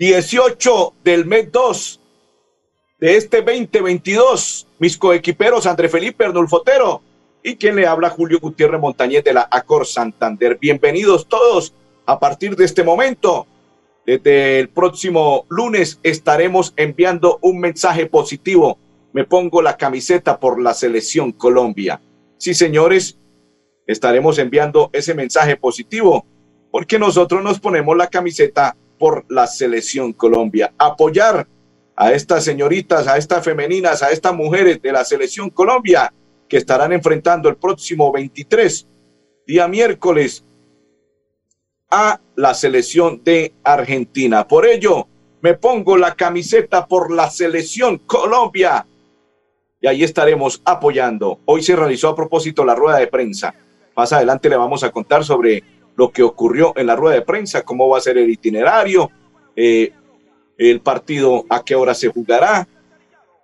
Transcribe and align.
18 0.00 0.94
del 1.04 1.26
mes 1.26 1.52
2 1.52 2.00
de 3.00 3.16
este 3.18 3.42
2022. 3.42 4.66
Mis 4.78 4.96
coequiperos 4.96 5.66
André 5.66 5.90
Felipe 5.90 6.24
Arnulfotero 6.24 7.02
y 7.42 7.56
quien 7.56 7.76
le 7.76 7.86
habla 7.86 8.08
Julio 8.08 8.40
Gutiérrez 8.40 8.80
Montañez 8.80 9.22
de 9.22 9.34
la 9.34 9.46
Acor 9.50 9.84
Santander. 9.84 10.56
Bienvenidos 10.58 11.28
todos 11.28 11.74
a 12.06 12.18
partir 12.18 12.56
de 12.56 12.64
este 12.64 12.82
momento. 12.82 13.46
Desde 14.06 14.60
el 14.60 14.70
próximo 14.70 15.44
lunes 15.50 16.00
estaremos 16.02 16.72
enviando 16.78 17.38
un 17.42 17.60
mensaje 17.60 18.06
positivo. 18.06 18.78
Me 19.12 19.24
pongo 19.24 19.60
la 19.60 19.76
camiseta 19.76 20.40
por 20.40 20.62
la 20.62 20.72
selección 20.72 21.30
Colombia. 21.30 22.00
Sí, 22.38 22.54
señores, 22.54 23.18
estaremos 23.86 24.38
enviando 24.38 24.88
ese 24.94 25.12
mensaje 25.12 25.56
positivo 25.56 26.24
porque 26.70 26.98
nosotros 26.98 27.44
nos 27.44 27.60
ponemos 27.60 27.98
la 27.98 28.06
camiseta 28.06 28.78
por 29.00 29.24
la 29.30 29.46
selección 29.46 30.12
Colombia. 30.12 30.74
Apoyar 30.76 31.48
a 31.96 32.12
estas 32.12 32.44
señoritas, 32.44 33.08
a 33.08 33.16
estas 33.16 33.42
femeninas, 33.42 34.02
a 34.02 34.10
estas 34.10 34.34
mujeres 34.34 34.82
de 34.82 34.92
la 34.92 35.06
selección 35.06 35.48
Colombia 35.48 36.12
que 36.46 36.58
estarán 36.58 36.92
enfrentando 36.92 37.48
el 37.48 37.56
próximo 37.56 38.12
23, 38.12 38.86
día 39.46 39.66
miércoles, 39.68 40.44
a 41.90 42.20
la 42.36 42.52
selección 42.52 43.24
de 43.24 43.54
Argentina. 43.64 44.46
Por 44.46 44.66
ello, 44.66 45.08
me 45.40 45.54
pongo 45.54 45.96
la 45.96 46.14
camiseta 46.14 46.86
por 46.86 47.10
la 47.10 47.30
selección 47.30 47.96
Colombia 47.98 48.86
y 49.80 49.86
ahí 49.86 50.04
estaremos 50.04 50.60
apoyando. 50.62 51.40
Hoy 51.46 51.62
se 51.62 51.74
realizó 51.74 52.10
a 52.10 52.16
propósito 52.16 52.66
la 52.66 52.74
rueda 52.74 52.98
de 52.98 53.06
prensa. 53.06 53.54
Más 53.96 54.12
adelante 54.12 54.50
le 54.50 54.56
vamos 54.56 54.84
a 54.84 54.90
contar 54.90 55.24
sobre 55.24 55.64
lo 56.00 56.10
que 56.12 56.22
ocurrió 56.22 56.72
en 56.76 56.86
la 56.86 56.96
rueda 56.96 57.16
de 57.16 57.20
prensa, 57.20 57.60
cómo 57.60 57.86
va 57.86 57.98
a 57.98 58.00
ser 58.00 58.16
el 58.16 58.30
itinerario, 58.30 59.10
eh, 59.54 59.92
el 60.56 60.80
partido, 60.80 61.44
a 61.50 61.62
qué 61.62 61.74
hora 61.74 61.92
se 61.92 62.08
jugará, 62.08 62.66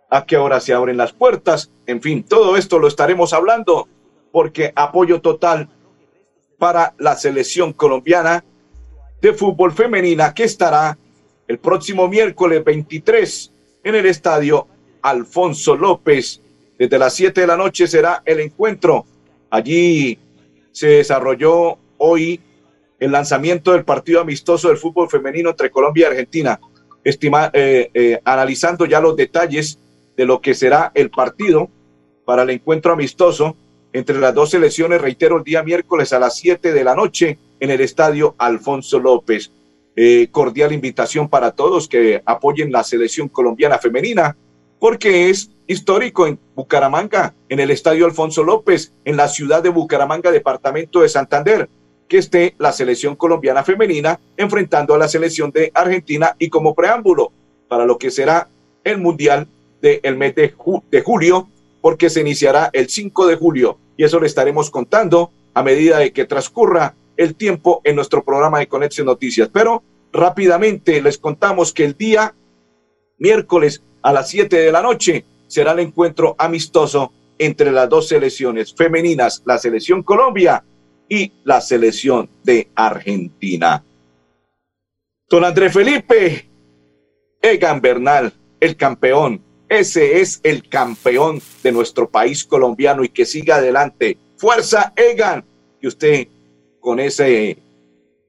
a 0.08 0.24
qué 0.24 0.38
hora 0.38 0.58
se 0.58 0.72
abren 0.72 0.96
las 0.96 1.12
puertas, 1.12 1.70
en 1.86 2.00
fin, 2.00 2.24
todo 2.24 2.56
esto 2.56 2.78
lo 2.78 2.88
estaremos 2.88 3.34
hablando 3.34 3.88
porque 4.32 4.72
apoyo 4.74 5.20
total 5.20 5.68
para 6.56 6.94
la 6.96 7.14
selección 7.16 7.74
colombiana 7.74 8.42
de 9.20 9.34
fútbol 9.34 9.72
femenina 9.72 10.32
que 10.32 10.44
estará 10.44 10.96
el 11.48 11.58
próximo 11.58 12.08
miércoles 12.08 12.64
23 12.64 13.52
en 13.84 13.94
el 13.96 14.06
estadio 14.06 14.66
Alfonso 15.02 15.76
López. 15.76 16.40
Desde 16.78 16.98
las 16.98 17.12
7 17.12 17.38
de 17.38 17.46
la 17.48 17.58
noche 17.58 17.86
será 17.86 18.22
el 18.24 18.40
encuentro. 18.40 19.04
Allí 19.50 20.18
se 20.72 20.86
desarrolló 20.86 21.76
hoy 21.98 22.40
el 22.98 23.12
lanzamiento 23.12 23.72
del 23.72 23.84
partido 23.84 24.20
amistoso 24.20 24.68
del 24.68 24.78
fútbol 24.78 25.08
femenino 25.08 25.50
entre 25.50 25.70
Colombia 25.70 26.06
y 26.06 26.10
Argentina, 26.10 26.60
estima, 27.04 27.50
eh, 27.52 27.90
eh, 27.94 28.20
analizando 28.24 28.86
ya 28.86 29.00
los 29.00 29.16
detalles 29.16 29.78
de 30.16 30.24
lo 30.24 30.40
que 30.40 30.54
será 30.54 30.92
el 30.94 31.10
partido 31.10 31.68
para 32.24 32.42
el 32.42 32.50
encuentro 32.50 32.92
amistoso 32.92 33.56
entre 33.92 34.18
las 34.18 34.34
dos 34.34 34.50
selecciones, 34.50 35.00
reitero, 35.00 35.38
el 35.38 35.44
día 35.44 35.62
miércoles 35.62 36.12
a 36.12 36.18
las 36.18 36.36
7 36.36 36.72
de 36.72 36.84
la 36.84 36.94
noche 36.94 37.38
en 37.60 37.70
el 37.70 37.80
estadio 37.80 38.34
Alfonso 38.38 38.98
López. 38.98 39.52
Eh, 39.98 40.28
cordial 40.30 40.72
invitación 40.72 41.30
para 41.30 41.52
todos 41.52 41.88
que 41.88 42.22
apoyen 42.26 42.70
la 42.70 42.84
selección 42.84 43.28
colombiana 43.28 43.78
femenina, 43.78 44.36
porque 44.78 45.30
es 45.30 45.50
histórico 45.66 46.26
en 46.26 46.38
Bucaramanga, 46.54 47.34
en 47.48 47.60
el 47.60 47.70
estadio 47.70 48.04
Alfonso 48.04 48.44
López, 48.44 48.92
en 49.06 49.16
la 49.16 49.28
ciudad 49.28 49.62
de 49.62 49.70
Bucaramanga, 49.70 50.30
departamento 50.30 51.00
de 51.00 51.08
Santander, 51.08 51.70
que 52.08 52.18
esté 52.18 52.54
la 52.58 52.72
selección 52.72 53.16
colombiana 53.16 53.64
femenina 53.64 54.20
enfrentando 54.36 54.94
a 54.94 54.98
la 54.98 55.08
selección 55.08 55.50
de 55.50 55.70
Argentina 55.74 56.36
y 56.38 56.48
como 56.48 56.74
preámbulo 56.74 57.32
para 57.68 57.84
lo 57.84 57.98
que 57.98 58.10
será 58.10 58.48
el 58.84 58.98
Mundial 58.98 59.48
del 59.82 60.16
mes 60.16 60.34
de, 60.34 60.54
de 60.90 61.00
julio, 61.02 61.48
porque 61.80 62.10
se 62.10 62.20
iniciará 62.20 62.70
el 62.72 62.88
5 62.88 63.26
de 63.26 63.36
julio 63.36 63.78
y 63.96 64.04
eso 64.04 64.20
le 64.20 64.26
estaremos 64.26 64.70
contando 64.70 65.30
a 65.54 65.62
medida 65.62 65.98
de 65.98 66.12
que 66.12 66.24
transcurra 66.24 66.94
el 67.16 67.34
tiempo 67.34 67.80
en 67.84 67.96
nuestro 67.96 68.22
programa 68.22 68.58
de 68.58 68.68
Conexión 68.68 69.06
Noticias. 69.06 69.48
Pero 69.52 69.82
rápidamente 70.12 71.00
les 71.00 71.18
contamos 71.18 71.72
que 71.72 71.84
el 71.84 71.96
día 71.96 72.34
miércoles 73.18 73.82
a 74.02 74.12
las 74.12 74.28
7 74.28 74.56
de 74.56 74.72
la 74.72 74.82
noche 74.82 75.24
será 75.46 75.72
el 75.72 75.80
encuentro 75.80 76.34
amistoso 76.38 77.12
entre 77.38 77.72
las 77.72 77.88
dos 77.88 78.08
selecciones 78.08 78.74
femeninas, 78.74 79.42
la 79.44 79.58
selección 79.58 80.02
Colombia 80.02 80.62
y 81.08 81.32
la 81.44 81.60
selección 81.60 82.28
de 82.42 82.68
Argentina. 82.74 83.82
Don 85.28 85.44
André 85.44 85.70
Felipe, 85.70 86.48
Egan 87.40 87.80
Bernal, 87.80 88.32
el 88.60 88.76
campeón, 88.76 89.40
ese 89.68 90.20
es 90.20 90.40
el 90.44 90.68
campeón 90.68 91.42
de 91.62 91.72
nuestro 91.72 92.08
país 92.08 92.44
colombiano 92.44 93.02
y 93.02 93.08
que 93.08 93.26
siga 93.26 93.56
adelante. 93.56 94.16
Fuerza, 94.36 94.92
Egan. 94.94 95.44
Y 95.80 95.88
usted 95.88 96.28
con 96.80 97.00
ese 97.00 97.58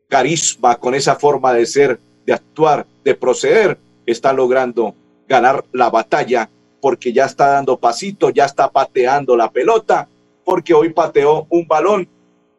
carisma, 0.08 0.78
con 0.78 0.96
esa 0.96 1.16
forma 1.16 1.54
de 1.54 1.66
ser, 1.66 2.00
de 2.26 2.34
actuar, 2.34 2.88
de 3.04 3.14
proceder, 3.14 3.78
está 4.06 4.34
logrando 4.34 4.96
ganar 5.28 5.64
la 5.74 5.90
batalla 5.90 6.50
porque 6.82 7.14
ya 7.14 7.26
está 7.26 7.48
dando 7.50 7.78
pasito, 7.78 8.30
ya 8.30 8.46
está 8.46 8.70
pateando 8.72 9.36
la 9.36 9.52
pelota, 9.52 10.08
porque 10.44 10.74
hoy 10.74 10.90
pateó 10.90 11.46
un 11.50 11.68
balón. 11.68 12.08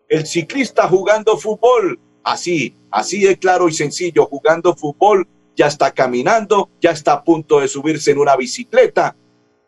El 0.09 0.27
ciclista 0.27 0.89
jugando 0.89 1.37
fútbol, 1.37 2.01
así, 2.25 2.75
así 2.91 3.21
de 3.21 3.39
claro 3.39 3.69
y 3.69 3.75
sencillo, 3.75 4.25
jugando 4.25 4.75
fútbol 4.75 5.29
ya 5.55 5.67
está 5.67 5.91
caminando, 5.91 6.71
ya 6.81 6.93
está 6.93 7.13
a 7.13 7.25
punto 7.25 7.61
de 7.61 7.69
subirse 7.69 8.13
en 8.13 8.19
una 8.19 8.35
bicicleta. 8.35 9.17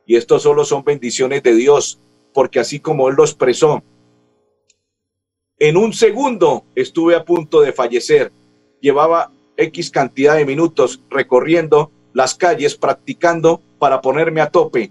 Y 0.06 0.16
esto 0.16 0.38
solo 0.38 0.64
son 0.64 0.82
bendiciones 0.82 1.42
de 1.42 1.54
Dios, 1.54 2.00
porque 2.32 2.58
así 2.58 2.80
como 2.80 3.08
Él 3.08 3.16
lo 3.16 3.24
expresó, 3.24 3.82
en 5.58 5.76
un 5.76 5.92
segundo 5.92 6.64
estuve 6.74 7.14
a 7.16 7.24
punto 7.24 7.60
de 7.60 7.74
fallecer. 7.74 8.32
Llevaba 8.80 9.30
X 9.58 9.90
cantidad 9.90 10.36
de 10.36 10.46
minutos 10.46 11.02
recorriendo 11.10 11.90
las 12.14 12.34
calles, 12.34 12.76
practicando 12.76 13.60
para 13.78 14.00
ponerme 14.00 14.40
a 14.40 14.48
tope 14.48 14.90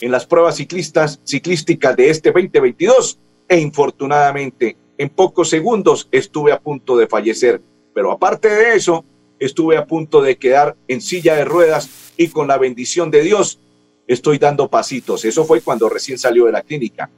en 0.00 0.12
las 0.12 0.24
pruebas 0.24 0.56
ciclistas, 0.56 1.20
ciclísticas 1.24 1.96
de 1.96 2.10
este 2.10 2.30
2022 2.30 3.18
e 3.48 3.58
infortunadamente 3.58 4.76
en 4.98 5.08
pocos 5.08 5.50
segundos 5.50 6.08
estuve 6.12 6.52
a 6.52 6.60
punto 6.60 6.96
de 6.96 7.06
fallecer. 7.06 7.60
Pero 7.94 8.12
aparte 8.12 8.48
de 8.48 8.74
eso, 8.74 9.04
estuve 9.38 9.76
a 9.76 9.86
punto 9.86 10.22
de 10.22 10.36
quedar 10.36 10.76
en 10.88 11.00
silla 11.00 11.34
de 11.34 11.44
ruedas 11.44 12.12
y 12.16 12.28
con 12.28 12.48
la 12.48 12.58
bendición 12.58 13.10
de 13.10 13.22
Dios 13.22 13.60
estoy 14.06 14.38
dando 14.38 14.68
pasitos. 14.68 15.24
Eso 15.24 15.44
fue 15.44 15.60
cuando 15.60 15.88
recién 15.88 16.18
salió 16.18 16.46
de 16.46 16.52
la 16.52 16.62
clínica. 16.62 17.10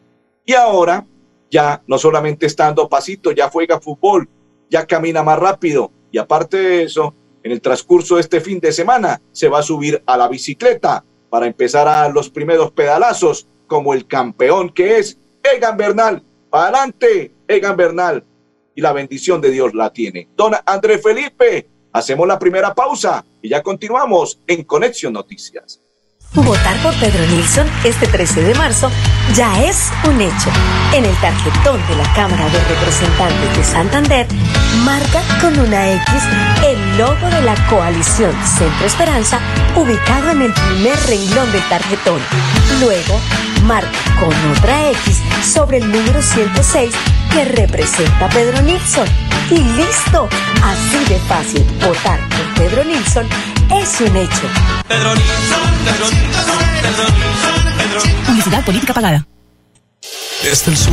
Y 0.45 0.55
ahora 0.55 1.05
ya 1.51 1.83
no 1.87 1.99
solamente 1.99 2.47
está 2.47 2.65
dando 2.65 2.89
pasitos, 2.89 3.35
ya 3.35 3.49
juega 3.49 3.81
fútbol, 3.81 4.29
ya 4.71 4.87
camina 4.87 5.23
más 5.23 5.39
rápido. 5.39 5.91
Y 6.11 6.19
aparte 6.19 6.57
de 6.57 6.83
eso, 6.85 7.15
en 7.43 7.53
el 7.53 7.61
transcurso 7.61 8.17
de 8.17 8.23
este 8.23 8.41
fin 8.41 8.59
de 8.61 8.73
semana 8.73 9.21
se 9.33 9.49
va 9.49 9.61
a 9.61 9.63
subir 9.63 10.03
a 10.07 10.17
la 10.17 10.29
bicicleta 10.29 11.05
para 11.29 11.47
empezar 11.47 11.87
a 11.89 12.09
los 12.09 12.31
primeros 12.31 12.73
pedalazos 12.73 13.47
como 13.67 13.95
el 13.95 14.07
campeón 14.07 14.71
que 14.71 14.99
es 14.99 15.19
Egan 15.43 15.77
Bernal. 15.77 16.23
Para 16.51 16.69
adelante, 16.69 17.33
Egan 17.49 17.77
Bernal. 17.77 18.25
Y 18.75 18.83
la 18.83 18.93
bendición 18.93 19.41
de 19.41 19.51
Dios 19.51 19.73
la 19.75 19.91
tiene. 19.91 20.29
Don 20.37 20.53
André 20.67 20.99
Felipe, 20.99 21.67
Hacemos 21.97 22.29
la 22.29 22.39
primera 22.39 22.75
pausa 22.75 23.25
y 23.41 23.49
ya 23.49 23.63
continuamos 23.63 24.39
en 24.47 24.65
Conexión 24.65 25.15
Noticias. 25.15 25.81
Votar 26.35 26.77
por 26.83 26.95
Pedro 26.97 27.27
Nilsson 27.29 27.67
este 27.85 28.07
13 28.07 28.43
de 28.43 28.55
marzo 28.55 28.91
ya 29.35 29.63
es 29.63 29.91
un 30.05 30.21
hecho. 30.21 30.51
En 30.93 31.05
el 31.05 31.17
tarjetón 31.17 31.81
de 31.89 31.97
la 31.97 32.15
Cámara 32.15 32.45
de 32.49 32.59
Representantes 32.65 33.57
de 33.57 33.65
Santander, 33.65 34.27
marca 34.85 35.23
con 35.41 35.59
una 35.59 35.93
X 35.93 36.07
el 36.65 36.99
logo 36.99 37.29
de 37.31 37.43
la 37.43 37.55
coalición 37.69 38.33
Centro 38.45 38.87
Esperanza 38.87 39.41
ubicado 39.77 40.31
en 40.31 40.43
el 40.43 40.53
primer 40.53 40.99
renglón 41.07 41.51
del 41.53 41.69
tarjetón. 41.69 42.21
Luego, 42.81 43.19
marca 43.65 43.99
con 44.21 44.51
otra 44.53 44.91
X 44.91 45.23
sobre 45.43 45.79
el 45.79 45.91
número 45.91 46.21
106 46.21 46.95
que 47.33 47.45
representa 47.45 48.29
Pedro 48.29 48.63
Nilsson. 48.63 49.09
Y 49.51 49.59
listo, 49.59 50.29
así 50.63 51.05
de 51.09 51.19
fácil 51.21 51.65
votar 51.81 52.19
por 52.29 52.55
Pedro 52.55 52.85
Nilsson 52.85 53.27
es 53.71 54.01
un 54.01 54.17
hecho. 54.17 54.49
Pedro 54.89 55.15
Publicidad 58.27 58.65
política 58.65 58.95
pagada. 58.95 59.27
Desde 60.43 60.71
el 60.71 60.77
sur 60.77 60.93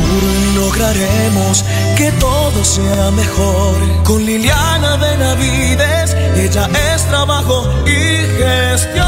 lograremos 0.54 1.64
que 1.96 2.10
todo 2.12 2.64
sea 2.64 3.10
mejor. 3.12 4.02
Con 4.04 4.24
Liliana 4.24 4.96
Benavides, 4.96 6.16
ella 6.36 6.68
es 6.94 7.06
trabajo 7.08 7.68
y 7.86 8.26
gestión. 8.38 9.06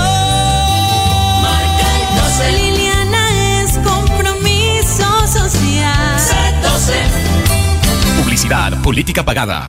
Marca 1.42 2.46
el 2.48 2.54
Liliana 2.54 3.62
es 3.62 3.78
compromiso 3.78 5.26
social. 5.26 6.20
Publicidad, 8.22 8.80
política 8.82 9.24
pagada. 9.24 9.68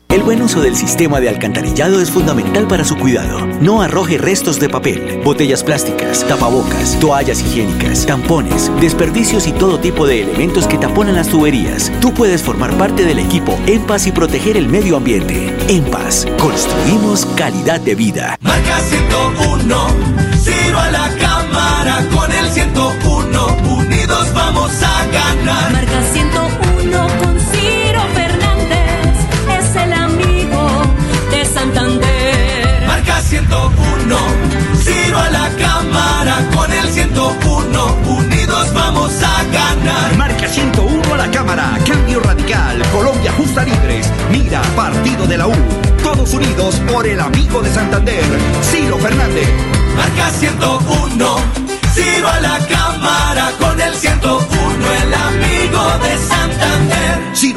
El 0.11 0.23
buen 0.23 0.41
uso 0.41 0.59
del 0.59 0.75
sistema 0.75 1.21
de 1.21 1.29
alcantarillado 1.29 2.01
es 2.01 2.11
fundamental 2.11 2.67
para 2.67 2.83
su 2.83 2.97
cuidado. 2.97 3.47
No 3.61 3.81
arroje 3.81 4.17
restos 4.17 4.59
de 4.59 4.67
papel, 4.67 5.21
botellas 5.23 5.63
plásticas, 5.63 6.25
tapabocas, 6.27 6.99
toallas 6.99 7.39
higiénicas, 7.39 8.05
tampones, 8.05 8.69
desperdicios 8.81 9.47
y 9.47 9.53
todo 9.53 9.79
tipo 9.79 10.05
de 10.05 10.23
elementos 10.23 10.67
que 10.67 10.77
taponan 10.77 11.15
las 11.15 11.29
tuberías. 11.29 11.93
Tú 12.01 12.13
puedes 12.13 12.43
formar 12.43 12.77
parte 12.77 13.05
del 13.05 13.19
equipo 13.19 13.57
En 13.67 13.83
Paz 13.83 14.05
y 14.05 14.11
proteger 14.11 14.57
el 14.57 14.67
medio 14.67 14.97
ambiente. 14.97 15.55
En 15.69 15.85
Paz, 15.85 16.27
construimos 16.37 17.25
calidad 17.37 17.79
de 17.79 17.95
vida. 17.95 18.37
Marca 18.41 18.81
101, 18.81 19.87
Ciro 20.43 20.77
a 20.77 20.91
la 20.91 21.09
cámara 21.19 22.05
con 22.13 22.29
el 22.33 22.51
101. 22.51 23.57
Unidos 23.77 24.33
vamos 24.33 24.73
a 24.83 25.05
ganar. 25.05 25.71
Marca 25.71 26.03
101 26.11 27.30
101, 33.51 34.17
Ciro 34.81 35.17
a 35.17 35.29
la 35.29 35.49
cámara 35.57 36.49
con 36.55 36.71
el 36.71 36.89
101. 36.89 37.97
Unidos 38.07 38.73
vamos 38.73 39.11
a 39.21 39.43
ganar. 39.43 40.15
Marca 40.15 40.47
101 40.47 41.13
a 41.13 41.17
la 41.17 41.29
Cámara, 41.29 41.77
Cambio 41.85 42.21
Radical, 42.21 42.81
Colombia 42.93 43.33
Justa 43.33 43.65
Libres, 43.65 44.09
Mira, 44.31 44.61
Partido 44.75 45.27
de 45.27 45.37
la 45.37 45.47
U. 45.47 45.53
Todos 46.01 46.33
unidos 46.33 46.81
por 46.91 47.05
el 47.05 47.19
amigo 47.19 47.61
de 47.61 47.69
Santander, 47.69 48.23
Ciro 48.63 48.97
Fernández. 48.99 49.49
Marca 49.97 50.29
101, 50.29 51.35
Ciro 51.93 52.27
a 52.29 52.39
la 52.39 52.57
cámara 52.67 53.10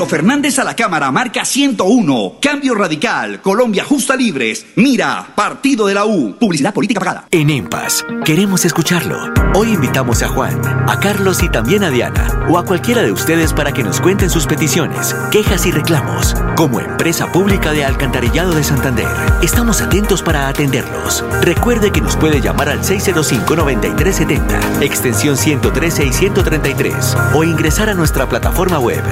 Fernández 0.06 0.58
a 0.58 0.64
la 0.64 0.76
Cámara, 0.76 1.10
marca 1.10 1.44
101. 1.44 2.34
Cambio 2.40 2.74
Radical, 2.74 3.40
Colombia 3.40 3.84
Justa 3.84 4.16
Libres, 4.16 4.66
Mira, 4.76 5.32
Partido 5.34 5.86
de 5.86 5.94
la 5.94 6.04
U. 6.04 6.36
Publicidad 6.38 6.74
política 6.74 7.00
pagada. 7.00 7.26
En 7.30 7.50
EMPAS, 7.50 8.04
queremos 8.24 8.64
escucharlo. 8.64 9.32
Hoy 9.54 9.72
invitamos 9.72 10.22
a 10.22 10.28
Juan, 10.28 10.60
a 10.88 10.98
Carlos 10.98 11.42
y 11.42 11.48
también 11.48 11.84
a 11.84 11.90
Diana, 11.90 12.46
o 12.48 12.58
a 12.58 12.64
cualquiera 12.64 13.02
de 13.02 13.12
ustedes 13.12 13.52
para 13.52 13.72
que 13.72 13.84
nos 13.84 14.00
cuenten 14.00 14.30
sus 14.30 14.46
peticiones, 14.46 15.14
quejas 15.30 15.66
y 15.66 15.70
reclamos. 15.70 16.34
Como 16.56 16.80
empresa 16.80 17.30
pública 17.30 17.72
de 17.72 17.84
Alcantarillado 17.84 18.54
de 18.54 18.64
Santander, 18.64 19.08
estamos 19.42 19.80
atentos 19.80 20.22
para 20.22 20.48
atenderlos. 20.48 21.24
Recuerde 21.42 21.92
que 21.92 22.00
nos 22.00 22.16
puede 22.16 22.40
llamar 22.40 22.68
al 22.68 22.80
605-9370, 22.80 24.82
extensión 24.82 25.36
113 25.36 26.06
y 26.06 26.12
133, 26.12 27.16
o 27.34 27.44
ingresar 27.44 27.90
a 27.90 27.94
nuestra 27.94 28.28
plataforma 28.28 28.78
web 28.78 29.02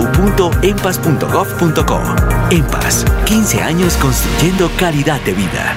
www.empas.gov.co. 0.00 2.00
EMPAS, 2.50 3.04
15 3.26 3.60
años 3.60 3.96
construyendo 3.98 4.70
calidad 4.78 5.20
de 5.22 5.34
vida. 5.34 5.76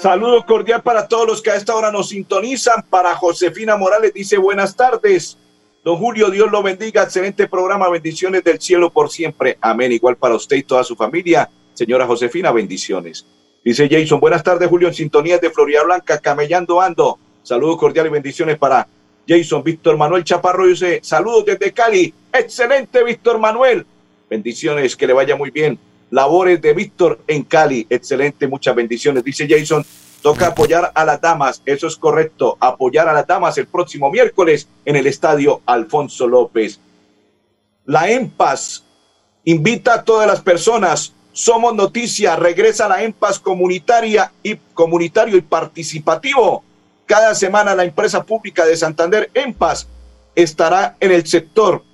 Saludo 0.00 0.44
cordial 0.44 0.82
para 0.82 1.08
todos 1.08 1.26
los 1.26 1.40
que 1.42 1.50
a 1.50 1.56
esta 1.56 1.74
hora 1.74 1.90
nos 1.90 2.10
sintonizan. 2.10 2.84
Para 2.88 3.14
Josefina 3.14 3.76
Morales 3.76 4.12
dice 4.12 4.36
buenas 4.36 4.76
tardes. 4.76 5.38
Don 5.82 5.96
Julio, 5.96 6.30
Dios 6.30 6.52
lo 6.52 6.62
bendiga. 6.62 7.04
Excelente 7.04 7.48
programa. 7.48 7.88
Bendiciones 7.88 8.44
del 8.44 8.60
cielo 8.60 8.90
por 8.90 9.10
siempre. 9.10 9.56
Amén. 9.60 9.92
Igual 9.92 10.16
para 10.16 10.34
usted 10.34 10.56
y 10.56 10.62
toda 10.62 10.84
su 10.84 10.96
familia. 10.96 11.48
Señora 11.74 12.06
Josefina, 12.06 12.52
bendiciones. 12.52 13.24
Dice 13.64 13.88
Jason, 13.90 14.20
buenas 14.20 14.44
tardes, 14.44 14.68
Julio, 14.68 14.88
en 14.88 14.94
sintonía 14.94 15.38
de 15.38 15.50
Florida 15.50 15.82
Blanca, 15.82 16.18
camellando 16.18 16.80
ando. 16.80 17.18
Saludos 17.42 17.78
cordiales 17.78 18.10
y 18.10 18.12
bendiciones 18.12 18.58
para 18.58 18.86
Jason. 19.26 19.62
Víctor 19.62 19.96
Manuel 19.96 20.24
Chaparro 20.24 20.66
dice, 20.66 21.00
saludos 21.02 21.46
desde 21.46 21.72
Cali. 21.72 22.12
Excelente, 22.32 23.02
Víctor 23.02 23.38
Manuel. 23.38 23.86
Bendiciones, 24.28 24.96
que 24.96 25.06
le 25.06 25.12
vaya 25.12 25.36
muy 25.36 25.50
bien. 25.50 25.78
Labores 26.10 26.60
de 26.60 26.72
Víctor 26.72 27.20
en 27.26 27.42
Cali. 27.42 27.86
Excelente, 27.90 28.46
muchas 28.46 28.74
bendiciones. 28.74 29.24
Dice 29.24 29.46
Jason, 29.48 29.84
toca 30.22 30.48
apoyar 30.48 30.92
a 30.94 31.04
las 31.04 31.20
damas. 31.20 31.62
Eso 31.64 31.86
es 31.86 31.96
correcto. 31.96 32.56
Apoyar 32.60 33.08
a 33.08 33.12
las 33.12 33.26
damas 33.26 33.58
el 33.58 33.66
próximo 33.66 34.10
miércoles 34.10 34.68
en 34.84 34.96
el 34.96 35.06
estadio 35.06 35.62
Alfonso 35.66 36.26
López. 36.26 36.80
La 37.84 38.10
EMPAS 38.10 38.84
invita 39.44 39.94
a 39.94 40.04
todas 40.04 40.26
las 40.26 40.40
personas. 40.40 41.12
Somos 41.32 41.74
Noticia, 41.74 42.34
regresa 42.34 42.88
la 42.88 43.02
EMPAS 43.02 43.38
comunitaria 43.38 44.32
y 44.42 44.56
comunitario 44.74 45.36
y 45.36 45.42
participativo. 45.42 46.64
Cada 47.06 47.36
semana 47.36 47.74
la 47.76 47.84
empresa 47.84 48.24
pública 48.24 48.64
de 48.64 48.76
Santander, 48.76 49.30
EMPAS, 49.32 49.88
estará 50.34 50.96
en 50.98 51.12
el 51.12 51.24
sector 51.26 51.84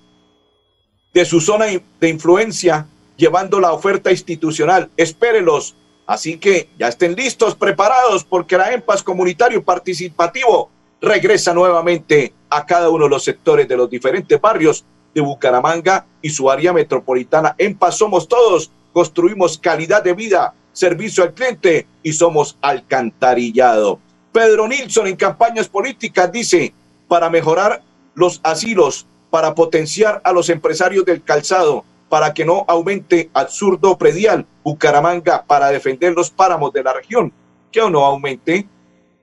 de 1.12 1.24
su 1.26 1.40
zona 1.40 1.66
de 2.00 2.08
influencia 2.08 2.86
llevando 3.16 3.60
la 3.60 3.72
oferta 3.72 4.10
institucional. 4.10 4.90
Espérelos. 4.96 5.76
Así 6.06 6.38
que 6.38 6.68
ya 6.78 6.88
estén 6.88 7.14
listos, 7.14 7.54
preparados, 7.54 8.24
porque 8.24 8.56
la 8.56 8.72
EMPAS 8.72 9.02
comunitario 9.02 9.62
participativo 9.62 10.70
regresa 11.00 11.52
nuevamente 11.52 12.32
a 12.48 12.64
cada 12.64 12.88
uno 12.88 13.04
de 13.04 13.10
los 13.10 13.22
sectores 13.22 13.68
de 13.68 13.76
los 13.76 13.90
diferentes 13.90 14.40
barrios 14.40 14.84
de 15.14 15.20
Bucaramanga 15.20 16.06
y 16.22 16.30
su 16.30 16.50
área 16.50 16.72
metropolitana. 16.72 17.54
EMPAS 17.58 17.98
somos 17.98 18.26
todos, 18.26 18.70
construimos 18.92 19.58
calidad 19.58 20.02
de 20.02 20.14
vida, 20.14 20.54
servicio 20.72 21.22
al 21.22 21.34
cliente 21.34 21.86
y 22.02 22.14
somos 22.14 22.56
alcantarillado. 22.62 24.00
Pedro 24.32 24.66
Nilsson 24.66 25.06
en 25.06 25.16
campañas 25.16 25.68
políticas 25.68 26.32
dice, 26.32 26.72
para 27.06 27.28
mejorar 27.28 27.82
los 28.14 28.40
asilos, 28.42 29.06
para 29.30 29.54
potenciar 29.54 30.20
a 30.24 30.32
los 30.32 30.48
empresarios 30.48 31.04
del 31.04 31.22
calzado, 31.22 31.84
para 32.08 32.34
que 32.34 32.44
no 32.44 32.64
aumente 32.68 33.30
absurdo 33.32 33.96
predial 33.96 34.46
Bucaramanga 34.62 35.44
para 35.44 35.70
defender 35.70 36.12
los 36.12 36.30
páramos 36.30 36.72
de 36.72 36.82
la 36.82 36.92
región, 36.92 37.32
que 37.70 37.80
no 37.90 38.04
aumente 38.04 38.66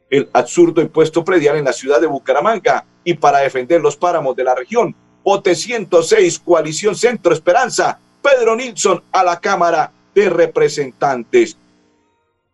el 0.10 0.29
absurdo 0.34 0.81
impuesto 0.81 1.24
predial 1.24 1.57
en 1.57 1.65
la 1.65 1.74
ciudad 1.74 2.01
de 2.01 2.07
Bucaramanga 2.07 2.86
y 3.03 3.13
para 3.13 3.39
defender 3.39 3.81
los 3.81 3.95
páramos 3.95 4.36
de 4.36 4.43
la 4.43 4.55
región. 4.55 4.95
Pote 5.24 5.55
106, 5.55 6.39
Coalición 6.39 6.95
Centro 6.95 7.34
Esperanza, 7.34 8.00
Pedro 8.22 8.55
Nilsson 8.55 9.03
a 9.12 9.24
la 9.24 9.39
Cámara 9.39 9.91
de 10.15 10.29
Representantes. 10.29 11.57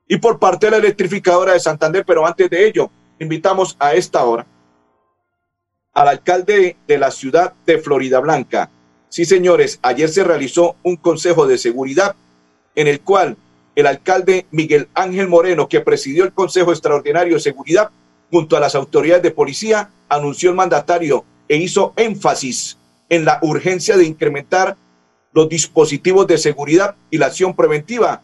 Y 0.08 0.18
por 0.18 0.40
parte 0.40 0.68
de 0.68 0.72
la 0.72 0.78
electrificadora 0.78 1.54
de 1.54 1.60
Santander, 1.60 2.06
pero 2.06 2.26
antes 2.26 2.50
de 2.50 2.68
ello, 2.68 2.90
invitamos 3.20 3.76
a 3.80 3.94
esta 3.94 4.24
hora 4.24 4.46
al 5.94 6.10
alcalde 6.10 6.76
de 6.88 6.98
la 6.98 7.10
ciudad 7.10 7.54
de 7.66 7.80
Florida 7.80 8.20
Blanca. 8.20 8.70
Sí, 9.08 9.24
señores, 9.24 9.80
ayer 9.82 10.10
se 10.10 10.26
realizó 10.26 10.76
un 10.84 10.98
consejo 10.98 11.48
de 11.48 11.58
seguridad 11.58 12.16
en 12.76 12.88
el 12.88 13.00
cual 13.00 13.38
el 13.76 13.88
alcalde 13.88 14.46
Miguel 14.52 14.90
Ángel 14.94 15.30
Moreno, 15.30 15.70
que 15.70 15.80
presidió 15.80 16.26
el 16.26 16.34
Consejo 16.34 16.72
Extraordinario 16.72 17.36
de 17.36 17.42
Seguridad 17.42 17.90
junto 18.30 18.58
a 18.58 18.60
las 18.60 18.76
autoridades 18.76 19.24
de 19.24 19.32
policía, 19.32 19.90
anunció 20.10 20.50
el 20.50 20.56
mandatario 20.58 21.24
e 21.48 21.58
hizo 21.58 21.94
énfasis 21.96 22.78
en 23.08 23.24
la 23.24 23.40
urgencia 23.42 23.96
de 23.96 24.06
incrementar 24.06 24.76
los 25.32 25.48
dispositivos 25.48 26.28
de 26.28 26.38
seguridad 26.38 26.96
y 27.10 27.18
la 27.18 27.28
acción 27.28 27.56
preventiva, 27.56 28.22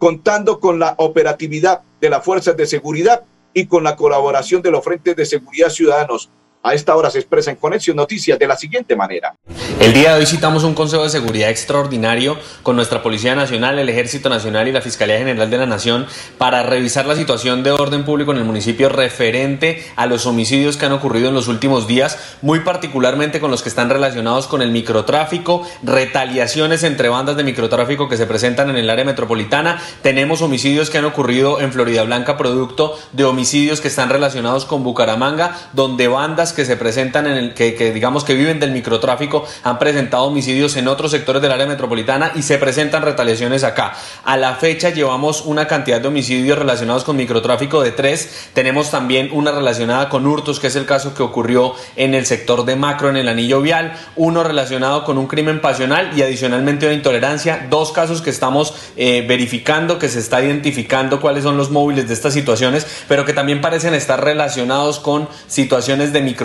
contando 0.00 0.60
con 0.60 0.78
la 0.78 0.94
operatividad 0.96 1.82
de 2.00 2.08
las 2.08 2.24
fuerzas 2.24 2.56
de 2.56 2.66
seguridad 2.66 3.24
y 3.52 3.66
con 3.66 3.84
la 3.84 3.96
colaboración 3.96 4.62
de 4.62 4.70
los 4.70 4.82
frentes 4.82 5.14
de 5.14 5.26
seguridad 5.26 5.68
ciudadanos. 5.68 6.30
A 6.62 6.74
esta 6.74 6.94
hora 6.94 7.10
se 7.10 7.18
expresa 7.18 7.50
en 7.50 7.56
Conexión 7.56 7.96
Noticias 7.96 8.38
de 8.38 8.46
la 8.46 8.56
siguiente 8.56 8.94
manera. 8.94 9.34
El 9.80 9.94
día 9.94 10.12
de 10.12 10.20
hoy 10.20 10.26
citamos 10.26 10.62
un 10.62 10.74
Consejo 10.74 11.04
de 11.04 11.08
Seguridad 11.08 11.48
extraordinario 11.48 12.36
con 12.62 12.76
nuestra 12.76 13.02
Policía 13.02 13.34
Nacional, 13.34 13.78
el 13.78 13.88
Ejército 13.88 14.28
Nacional 14.28 14.68
y 14.68 14.72
la 14.72 14.82
Fiscalía 14.82 15.16
General 15.16 15.48
de 15.48 15.56
la 15.56 15.66
Nación 15.66 16.06
para 16.36 16.62
revisar 16.62 17.06
la 17.06 17.16
situación 17.16 17.62
de 17.62 17.70
orden 17.70 18.04
público 18.04 18.32
en 18.32 18.38
el 18.38 18.44
municipio 18.44 18.90
referente 18.90 19.82
a 19.96 20.04
los 20.06 20.26
homicidios 20.26 20.76
que 20.76 20.84
han 20.84 20.92
ocurrido 20.92 21.28
en 21.28 21.34
los 21.34 21.48
últimos 21.48 21.86
días, 21.86 22.36
muy 22.42 22.60
particularmente 22.60 23.40
con 23.40 23.50
los 23.50 23.62
que 23.62 23.70
están 23.70 23.88
relacionados 23.88 24.46
con 24.46 24.60
el 24.60 24.70
microtráfico, 24.70 25.66
retaliaciones 25.82 26.82
entre 26.82 27.08
bandas 27.08 27.36
de 27.36 27.44
microtráfico 27.44 28.08
que 28.08 28.18
se 28.18 28.26
presentan 28.26 28.68
en 28.68 28.76
el 28.76 28.90
área 28.90 29.06
metropolitana. 29.06 29.80
Tenemos 30.02 30.42
homicidios 30.42 30.90
que 30.90 30.98
han 30.98 31.06
ocurrido 31.06 31.60
en 31.60 31.72
Florida 31.72 32.02
Blanca 32.02 32.36
producto 32.36 32.98
de 33.12 33.24
homicidios 33.24 33.80
que 33.80 33.88
están 33.88 34.10
relacionados 34.10 34.66
con 34.66 34.84
Bucaramanga, 34.84 35.56
donde 35.72 36.08
bandas 36.08 36.49
que 36.52 36.64
se 36.64 36.76
presentan 36.76 37.26
en 37.26 37.36
el 37.36 37.54
que, 37.54 37.92
digamos 37.92 38.24
que 38.24 38.34
viven 38.34 38.60
del 38.60 38.72
microtráfico 38.72 39.46
han 39.62 39.78
presentado 39.78 40.24
homicidios 40.24 40.76
en 40.76 40.88
otros 40.88 41.10
sectores 41.10 41.42
del 41.42 41.52
área 41.52 41.66
metropolitana 41.66 42.32
y 42.34 42.42
se 42.42 42.58
presentan 42.58 43.02
retaliaciones 43.02 43.64
acá. 43.64 43.94
A 44.24 44.36
la 44.36 44.54
fecha 44.54 44.90
llevamos 44.90 45.42
una 45.44 45.66
cantidad 45.66 46.00
de 46.00 46.08
homicidios 46.08 46.58
relacionados 46.58 47.04
con 47.04 47.16
microtráfico 47.16 47.82
de 47.82 47.92
tres. 47.92 48.50
Tenemos 48.52 48.90
también 48.90 49.30
una 49.32 49.52
relacionada 49.52 50.08
con 50.08 50.26
hurtos, 50.26 50.60
que 50.60 50.68
es 50.68 50.76
el 50.76 50.86
caso 50.86 51.14
que 51.14 51.22
ocurrió 51.22 51.74
en 51.96 52.14
el 52.14 52.26
sector 52.26 52.64
de 52.64 52.76
Macro, 52.76 53.10
en 53.10 53.16
el 53.16 53.28
anillo 53.28 53.60
vial. 53.60 53.94
Uno 54.16 54.42
relacionado 54.42 55.04
con 55.04 55.18
un 55.18 55.26
crimen 55.26 55.60
pasional 55.60 56.12
y 56.16 56.22
adicionalmente 56.22 56.86
una 56.86 56.94
intolerancia. 56.94 57.66
Dos 57.70 57.92
casos 57.92 58.22
que 58.22 58.30
estamos 58.30 58.74
eh, 58.96 59.24
verificando, 59.26 59.98
que 59.98 60.08
se 60.08 60.18
está 60.18 60.42
identificando 60.42 61.20
cuáles 61.20 61.44
son 61.44 61.56
los 61.56 61.70
móviles 61.70 62.08
de 62.08 62.14
estas 62.14 62.34
situaciones, 62.34 62.86
pero 63.08 63.24
que 63.24 63.32
también 63.32 63.60
parecen 63.60 63.94
estar 63.94 64.22
relacionados 64.22 64.98
con 65.00 65.28
situaciones 65.46 66.12
de 66.12 66.20
microtráfico. 66.20 66.39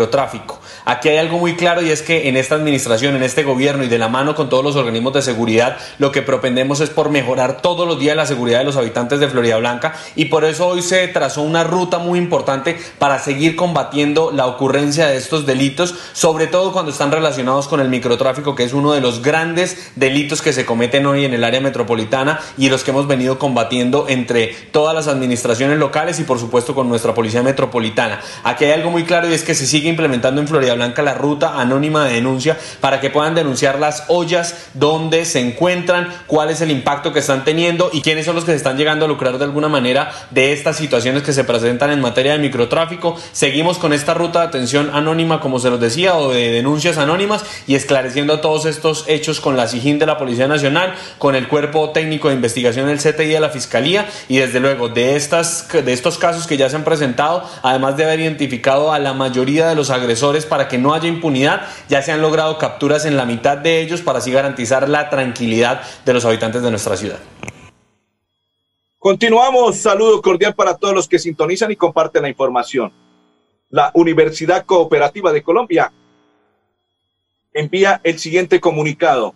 Aquí 0.86 1.10
hay 1.10 1.18
algo 1.18 1.38
muy 1.38 1.56
claro 1.56 1.82
y 1.82 1.90
es 1.90 2.02
que 2.02 2.28
en 2.30 2.38
esta 2.38 2.56
administración, 2.56 3.16
en 3.16 3.24
este 3.24 3.44
gobierno 3.44 3.84
y 3.84 3.88
de 3.88 3.98
la 3.98 4.08
mano 4.08 4.36
con 4.36 4.50
todos 4.50 4.64
los 4.64 4.76
organismos 4.76 5.14
de 5.14 5.22
seguridad, 5.22 5.78
lo 5.98 6.12
que 6.12 6.22
propendemos 6.22 6.82
es 6.82 6.90
por 6.90 7.10
mejorar 7.10 7.62
todos 7.62 7.88
los 7.88 8.00
días 8.00 8.16
la 8.16 8.26
seguridad 8.26 8.60
de 8.60 8.66
los 8.66 8.78
habitantes 8.78 9.20
de 9.20 9.28
Florida 9.28 9.58
Blanca 9.58 9.96
y 10.16 10.26
por 10.26 10.46
eso 10.46 10.68
hoy 10.68 10.82
se 10.82 11.08
trazó 11.08 11.42
una 11.42 11.64
ruta 11.64 11.98
muy 11.98 12.20
importante 12.20 12.78
para 13.00 13.20
seguir 13.20 13.56
combatiendo 13.56 14.32
la 14.32 14.46
ocurrencia 14.46 15.08
de 15.08 15.18
estos 15.18 15.46
delitos, 15.46 15.96
sobre 16.14 16.48
todo 16.48 16.72
cuando 16.72 16.92
están 16.92 17.12
relacionados 17.12 17.68
con 17.68 17.80
el 17.80 17.90
microtráfico, 17.90 18.56
que 18.56 18.64
es 18.64 18.74
uno 18.74 18.94
de 18.94 19.02
los 19.02 19.22
grandes 19.22 19.92
delitos 19.96 20.42
que 20.42 20.54
se 20.54 20.66
cometen 20.66 21.06
hoy 21.06 21.26
en 21.26 21.34
el 21.34 21.44
área 21.44 21.62
metropolitana 21.62 22.40
y 22.58 22.70
los 22.70 22.84
que 22.84 22.92
hemos 22.92 23.08
venido 23.08 23.40
combatiendo 23.40 24.06
entre 24.08 24.48
todas 24.72 24.94
las 24.94 25.08
administraciones 25.08 25.80
locales 25.80 26.20
y 26.20 26.24
por 26.24 26.40
supuesto 26.40 26.76
con 26.76 26.90
nuestra 26.90 27.14
policía 27.14 27.44
metropolitana. 27.44 28.20
Aquí 28.44 28.66
hay 28.66 28.72
algo 28.72 28.92
muy 28.92 29.04
claro 29.04 29.30
y 29.30 29.34
es 29.34 29.44
que 29.44 29.56
se 29.56 29.66
sigue 29.66 29.85
implementando 29.88 30.42
en 30.42 30.48
Florida 30.48 30.74
Blanca 30.74 31.02
la 31.02 31.14
ruta 31.14 31.60
anónima 31.60 32.06
de 32.06 32.14
denuncia 32.14 32.58
para 32.82 33.00
que 33.00 33.10
puedan 33.10 33.36
denunciar 33.36 33.80
las 33.80 34.04
ollas 34.08 34.70
donde 34.74 35.26
se 35.26 35.40
encuentran, 35.40 36.10
cuál 36.28 36.50
es 36.50 36.62
el 36.62 36.72
impacto 36.72 37.14
que 37.14 37.20
están 37.20 37.44
teniendo 37.44 37.90
y 37.94 38.02
quiénes 38.02 38.26
son 38.26 38.36
los 38.36 38.46
que 38.46 38.52
se 38.52 38.58
están 38.58 38.78
llegando 38.78 39.06
a 39.06 39.08
lucrar 39.08 39.38
de 39.38 39.46
alguna 39.46 39.70
manera 39.70 40.12
de 40.32 40.54
estas 40.54 40.78
situaciones 40.78 41.24
que 41.24 41.34
se 41.34 41.44
presentan 41.44 41.92
en 41.92 42.02
materia 42.02 42.34
de 42.34 42.40
microtráfico. 42.40 43.16
Seguimos 43.32 43.78
con 43.78 43.94
esta 43.94 44.14
ruta 44.14 44.42
de 44.42 44.48
atención 44.48 44.90
anónima, 44.94 45.40
como 45.40 45.60
se 45.60 45.70
los 45.70 45.80
decía, 45.80 46.16
o 46.16 46.32
de 46.32 46.52
denuncias 46.52 46.98
anónimas 46.98 47.44
y 47.68 47.76
esclareciendo 47.76 48.40
todos 48.40 48.66
estos 48.66 49.06
hechos 49.08 49.40
con 49.40 49.58
la 49.58 49.68
SIGIN 49.68 50.00
de 50.00 50.06
la 50.06 50.18
Policía 50.18 50.48
Nacional, 50.48 50.94
con 51.18 51.36
el 51.36 51.48
Cuerpo 51.48 51.92
Técnico 51.92 52.30
de 52.30 52.36
Investigación 52.36 52.88
del 52.88 53.00
CTI 53.00 53.28
de 53.28 53.40
la 53.40 53.50
Fiscalía 53.50 54.08
y 54.28 54.38
desde 54.38 54.60
luego 54.60 54.90
de, 54.90 55.16
estas, 55.16 55.68
de 55.72 55.94
estos 55.94 56.18
casos 56.18 56.48
que 56.48 56.58
ya 56.58 56.70
se 56.70 56.76
han 56.76 56.84
presentado, 56.84 57.44
además 57.62 57.98
de 57.98 58.06
haber 58.06 58.20
identificado 58.20 58.94
a 58.94 59.00
la 59.00 59.14
mayoría 59.14 59.68
de 59.68 59.75
los 59.76 59.90
agresores 59.90 60.46
para 60.46 60.68
que 60.68 60.78
no 60.78 60.94
haya 60.94 61.08
impunidad, 61.08 61.68
ya 61.88 62.02
se 62.02 62.12
han 62.12 62.22
logrado 62.22 62.58
capturas 62.58 63.06
en 63.06 63.18
la 63.18 63.26
mitad 63.26 63.58
de 63.58 63.82
ellos 63.82 64.02
para 64.02 64.20
así 64.20 64.32
garantizar 64.32 64.90
la 64.90 65.10
tranquilidad 65.10 65.82
de 66.06 66.14
los 66.14 66.26
habitantes 66.26 66.62
de 66.62 66.72
nuestra 66.72 66.98
ciudad. 66.98 67.20
Continuamos. 68.98 69.78
Saludo 69.78 70.22
cordial 70.22 70.56
para 70.56 70.76
todos 70.76 70.96
los 70.96 71.08
que 71.08 71.20
sintonizan 71.20 71.72
y 71.72 71.76
comparten 71.76 72.24
la 72.24 72.30
información. 72.30 72.92
La 73.70 73.92
Universidad 73.94 74.66
Cooperativa 74.66 75.32
de 75.32 75.44
Colombia 75.44 75.92
envía 77.54 78.02
el 78.04 78.18
siguiente 78.18 78.60
comunicado. 78.60 79.36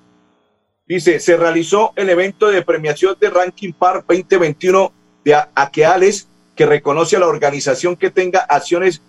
Dice, 0.87 1.19
se 1.19 1.37
realizó 1.37 1.93
el 1.95 2.09
evento 2.09 2.47
de 2.47 2.63
premiación 2.63 3.15
de 3.19 3.29
Ranking 3.29 3.73
Par 3.73 4.03
2021 4.07 4.91
de 5.23 5.35
Aqueales 5.53 6.27
que 6.55 6.65
reconoce 6.65 7.15
a 7.15 7.19
la 7.19 7.27
organización 7.27 7.95
que 7.95 8.09
tenga 8.09 8.39
acciones 8.39 9.01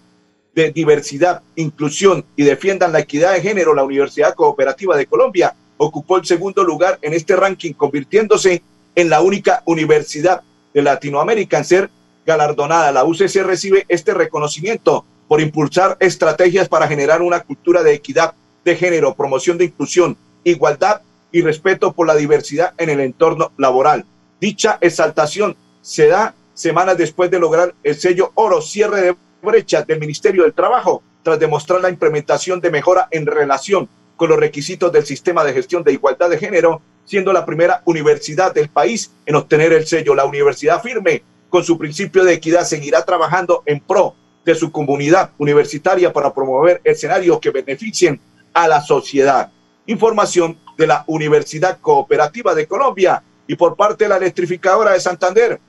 de 0.54 0.70
diversidad, 0.70 1.42
inclusión 1.56 2.24
y 2.36 2.44
defiendan 2.44 2.92
la 2.92 3.00
equidad 3.00 3.32
de 3.32 3.40
género. 3.40 3.74
La 3.74 3.84
Universidad 3.84 4.34
Cooperativa 4.34 4.96
de 4.96 5.06
Colombia 5.06 5.54
ocupó 5.76 6.16
el 6.18 6.26
segundo 6.26 6.64
lugar 6.64 6.98
en 7.02 7.14
este 7.14 7.36
ranking, 7.36 7.72
convirtiéndose 7.72 8.62
en 8.94 9.08
la 9.08 9.20
única 9.20 9.62
universidad 9.66 10.42
de 10.74 10.82
Latinoamérica 10.82 11.58
en 11.58 11.64
ser 11.64 11.90
galardonada. 12.26 12.92
La 12.92 13.04
UCC 13.04 13.42
recibe 13.42 13.86
este 13.88 14.14
reconocimiento 14.14 15.04
por 15.28 15.40
impulsar 15.40 15.96
estrategias 16.00 16.68
para 16.68 16.88
generar 16.88 17.22
una 17.22 17.40
cultura 17.40 17.82
de 17.82 17.94
equidad 17.94 18.34
de 18.64 18.76
género, 18.76 19.14
promoción 19.14 19.58
de 19.58 19.66
inclusión, 19.66 20.16
igualdad 20.44 21.02
y 21.32 21.42
respeto 21.42 21.92
por 21.92 22.06
la 22.06 22.16
diversidad 22.16 22.74
en 22.78 22.90
el 22.90 23.00
entorno 23.00 23.52
laboral. 23.56 24.04
Dicha 24.40 24.78
exaltación 24.80 25.56
se 25.82 26.08
da 26.08 26.34
semanas 26.54 26.98
después 26.98 27.30
de 27.30 27.38
lograr 27.38 27.74
el 27.82 27.94
sello 27.94 28.32
oro 28.34 28.60
cierre 28.60 29.00
de 29.02 29.16
brecha 29.42 29.82
del 29.82 30.00
Ministerio 30.00 30.42
del 30.42 30.52
Trabajo, 30.52 31.02
tras 31.22 31.38
demostrar 31.38 31.80
la 31.80 31.90
implementación 31.90 32.60
de 32.60 32.70
mejora 32.70 33.08
en 33.10 33.26
relación 33.26 33.88
con 34.16 34.28
los 34.28 34.38
requisitos 34.38 34.92
del 34.92 35.06
sistema 35.06 35.44
de 35.44 35.52
gestión 35.52 35.82
de 35.82 35.92
igualdad 35.92 36.30
de 36.30 36.38
género, 36.38 36.82
siendo 37.04 37.32
la 37.32 37.46
primera 37.46 37.82
universidad 37.86 38.52
del 38.52 38.68
país 38.68 39.10
en 39.26 39.34
obtener 39.34 39.72
el 39.72 39.86
sello. 39.86 40.14
La 40.14 40.24
universidad 40.24 40.82
firme, 40.82 41.22
con 41.48 41.64
su 41.64 41.78
principio 41.78 42.24
de 42.24 42.34
equidad, 42.34 42.64
seguirá 42.64 43.04
trabajando 43.04 43.62
en 43.66 43.80
pro 43.80 44.14
de 44.44 44.54
su 44.54 44.70
comunidad 44.70 45.30
universitaria 45.38 46.12
para 46.12 46.32
promover 46.32 46.80
escenarios 46.84 47.40
que 47.40 47.50
beneficien 47.50 48.20
a 48.52 48.68
la 48.68 48.80
sociedad. 48.80 49.50
Información 49.86 50.58
de 50.76 50.86
la 50.86 51.04
Universidad 51.06 51.78
Cooperativa 51.80 52.54
de 52.54 52.66
Colombia 52.66 53.22
y 53.46 53.56
por 53.56 53.76
parte 53.76 54.04
de 54.04 54.08
la 54.10 54.16
electrificadora 54.16 54.92
de 54.92 55.00
Santander. 55.00 55.60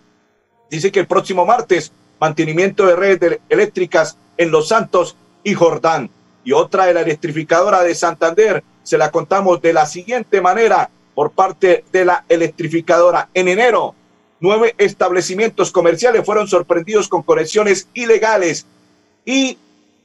Dice 0.70 0.92
que 0.92 1.00
el 1.00 1.08
próximo 1.08 1.46
martes, 1.46 1.92
mantenimiento 2.22 2.86
de 2.86 2.96
redes 2.96 3.40
eléctricas 3.50 4.16
en 4.38 4.52
Los 4.52 4.68
Santos 4.68 5.18
y 5.44 5.56
Jordán. 5.56 6.12
Y 6.46 6.54
otra 6.54 6.86
de 6.86 6.94
la 6.94 7.02
electrificadora 7.02 7.82
de 7.82 7.96
Santander, 7.96 8.64
se 8.84 8.98
la 8.98 9.12
contamos 9.12 9.62
de 9.62 9.74
la 9.74 9.88
siguiente 9.88 10.40
manera 10.40 10.90
por 11.16 11.32
parte 11.32 11.84
de 11.92 12.06
la 12.06 12.24
electrificadora. 12.30 13.30
En 13.34 13.48
enero, 13.48 13.96
nueve 14.40 14.76
establecimientos 14.78 15.72
comerciales 15.72 16.26
fueron 16.26 16.48
sorprendidos 16.48 17.08
con 17.10 17.24
conexiones 17.24 17.88
ilegales 17.94 18.68
y 19.26 19.58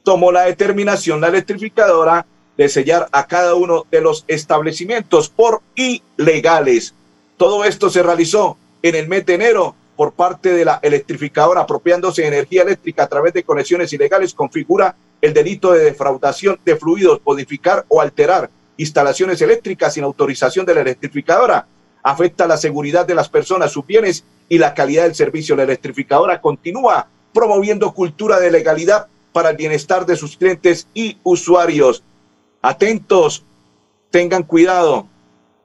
tomó 0.03 0.31
la 0.31 0.43
determinación 0.43 1.21
la 1.21 1.27
electrificadora 1.27 2.25
de 2.57 2.69
sellar 2.69 3.07
a 3.11 3.27
cada 3.27 3.53
uno 3.53 3.85
de 3.91 4.01
los 4.01 4.25
establecimientos 4.27 5.29
por 5.29 5.61
ilegales. 5.75 6.95
Todo 7.37 7.63
esto 7.63 7.91
se 7.91 8.01
realizó 8.01 8.57
en 8.81 8.95
el 8.95 9.07
mes 9.07 9.25
de 9.25 9.35
enero 9.35 9.75
por 9.97 10.13
parte 10.13 10.53
de 10.53 10.63
la 10.63 10.79
electrificadora 10.83 11.61
apropiándose 11.61 12.21
de 12.21 12.27
energía 12.27 12.61
eléctrica 12.61 13.03
a 13.03 13.07
través 13.07 13.33
de 13.33 13.43
conexiones 13.43 13.91
ilegales 13.91 14.35
configura 14.35 14.95
el 15.21 15.33
delito 15.33 15.73
de 15.73 15.85
defraudación 15.85 16.59
de 16.63 16.75
fluidos, 16.75 17.19
modificar 17.25 17.83
o 17.89 17.99
alterar 17.99 18.51
instalaciones 18.77 19.41
eléctricas 19.41 19.95
sin 19.95 20.03
autorización 20.03 20.67
de 20.67 20.75
la 20.75 20.81
electrificadora. 20.81 21.67
Afecta 22.03 22.45
la 22.45 22.57
seguridad 22.57 23.07
de 23.07 23.15
las 23.15 23.27
personas, 23.27 23.71
sus 23.71 23.87
bienes 23.87 24.23
y 24.47 24.59
la 24.59 24.75
calidad 24.75 25.03
del 25.03 25.15
servicio. 25.15 25.55
La 25.55 25.63
electrificadora 25.63 26.39
continúa 26.39 27.07
promoviendo 27.33 27.91
cultura 27.93 28.39
de 28.39 28.51
legalidad 28.51 29.07
para 29.33 29.49
el 29.49 29.57
bienestar 29.57 30.05
de 30.05 30.15
sus 30.15 30.37
clientes 30.37 30.87
y 30.93 31.17
usuarios. 31.23 32.03
Atentos, 32.61 33.43
tengan 34.11 34.43
cuidado, 34.43 35.07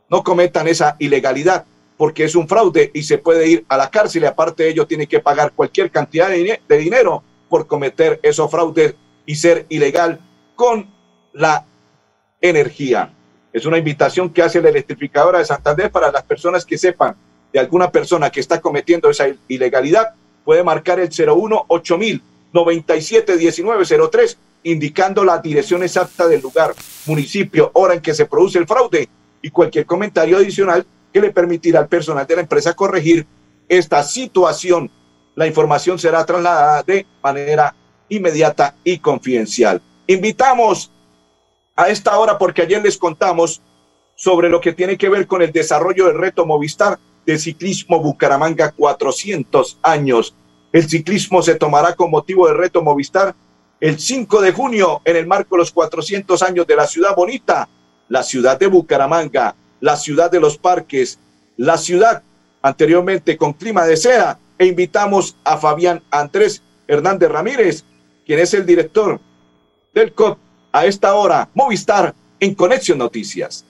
no 0.09 0.25
cometan 0.25 0.69
esa 0.69 0.97
ilegalidad 0.99 1.67
porque 2.03 2.25
es 2.25 2.35
un 2.35 2.49
fraude 2.49 2.91
y 2.95 3.05
se 3.05 3.19
puede 3.19 3.47
ir 3.47 3.65
a 3.69 3.77
la 3.77 3.89
cárcel 3.89 4.25
y 4.25 4.27
aparte 4.27 4.65
de 4.65 4.71
ello 4.71 4.89
tiene 4.89 5.07
que 5.07 5.21
pagar 5.21 5.53
cualquier 5.53 5.89
cantidad 5.89 6.29
de, 6.31 6.61
de 6.69 6.77
dinero 6.77 7.23
por 7.49 7.69
cometer 7.69 8.19
esos 8.25 8.51
fraudes 8.51 8.97
y 9.25 9.37
ser 9.37 9.67
ilegal 9.69 10.19
con 10.57 10.93
la 11.33 11.65
energía. 12.41 13.15
Es 13.53 13.67
una 13.67 13.79
invitación 13.79 14.31
que 14.31 14.43
hace 14.43 14.61
la 14.61 14.71
electrificadora 14.71 15.39
de 15.39 15.45
Santander 15.45 15.93
para 15.93 16.11
las 16.11 16.25
personas 16.25 16.67
que 16.67 16.77
sepan 16.77 17.15
de 17.53 17.61
alguna 17.61 17.93
persona 17.93 18.31
que 18.31 18.41
está 18.41 18.61
cometiendo 18.61 19.09
esa 19.09 19.27
ilegalidad. 19.47 20.13
Puede 20.45 20.65
marcar 20.65 20.99
el 20.99 21.09
01 21.09 21.67
8000 21.69 22.23
97 22.53 23.37
1903 23.37 24.39
indicando 24.65 25.25
la 25.25 25.39
dirección 25.39 25.85
exacta 25.85 26.27
del 26.27 26.41
lugar, 26.41 26.75
municipio, 27.07 27.71
hora 27.75 27.95
en 27.95 28.01
que 28.01 28.13
se 28.13 28.27
produce 28.27 28.59
el 28.59 28.67
fraude 28.67 29.09
y 29.41 29.51
cualquier 29.51 29.87
comentario 29.87 30.39
adicional 30.39 30.85
que 31.13 31.21
le 31.21 31.31
permitirá 31.31 31.81
al 31.81 31.89
personal 31.89 32.27
de 32.27 32.37
la 32.37 32.43
empresa 32.43 32.75
corregir 32.75 33.27
esta 33.69 34.03
situación. 34.03 34.91
La 35.35 35.47
información 35.47 35.99
será 35.99 36.25
trasladada 36.25 36.83
de 36.83 37.07
manera 37.23 37.75
inmediata 38.09 38.75
y 38.85 38.99
confidencial. 38.99 39.81
Invitamos 40.07 40.91
a 41.77 41.89
esta 41.89 42.19
hora 42.19 42.39
porque 42.39 42.63
ayer 42.63 42.83
les 42.83 42.99
contamos 42.99 43.63
sobre 44.15 44.49
lo 44.49 44.61
que 44.61 44.73
tiene 44.73 44.99
que 44.99 45.09
ver 45.09 45.27
con 45.27 45.43
el 45.43 45.53
desarrollo 45.53 46.07
del 46.07 46.19
reto 46.19 46.45
Movistar 46.45 46.99
de 47.25 47.39
ciclismo 47.39 48.01
Bucaramanga 48.01 48.73
400 48.73 49.79
años. 49.83 50.35
El 50.73 50.89
ciclismo 50.89 51.43
se 51.43 51.55
tomará 51.55 51.95
con 51.95 52.11
motivo 52.11 52.47
del 52.47 52.59
reto 52.59 52.83
Movistar 52.83 53.35
el 53.81 53.99
5 53.99 54.41
de 54.43 54.53
junio 54.53 55.03
en 55.05 55.17
el 55.17 55.27
marco 55.27 55.57
de 55.57 55.61
los 55.61 55.73
400 55.73 56.41
años 56.43 56.67
de 56.67 56.77
la 56.77 56.87
ciudad 56.87 57.17
bonita, 57.17 57.69
la 58.09 58.23
ciudad 58.23 58.59
de 58.59 58.69
Bucaramanga, 58.69 59.57
la 59.83 59.97
ciudad 59.97 60.31
de 60.31 60.41
los 60.41 60.57
parques, 60.57 61.19
la 61.59 61.77
ciudad 61.77 62.23
anteriormente 62.63 63.37
con 63.37 63.53
clima 63.53 63.85
de 63.85 63.99
seda. 63.99 64.39
E 64.59 64.67
invitamos 64.67 65.37
a 65.45 65.59
Fabián 65.59 66.03
Andrés 66.11 66.63
Hernández 66.87 67.29
Ramírez, 67.29 67.85
quien 68.25 68.39
es 68.39 68.55
el 68.55 68.65
director 68.65 69.21
del 69.93 70.13
COP 70.13 70.39
a 70.71 70.87
esta 70.87 71.15
hora, 71.15 71.49
Movistar 71.53 72.15
en 72.39 72.55
Conexión 72.55 72.99
Noticias. 72.99 73.67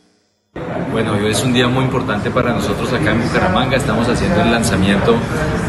Bueno, 0.93 1.15
hoy 1.15 1.31
es 1.31 1.43
un 1.43 1.55
día 1.55 1.67
muy 1.67 1.85
importante 1.85 2.31
para 2.31 2.53
nosotros 2.53 2.93
acá 2.93 3.13
en 3.13 3.23
Bucaramanga. 3.23 3.79
Estamos 3.79 4.07
haciendo 4.07 4.43
el 4.43 4.51
lanzamiento 4.51 5.17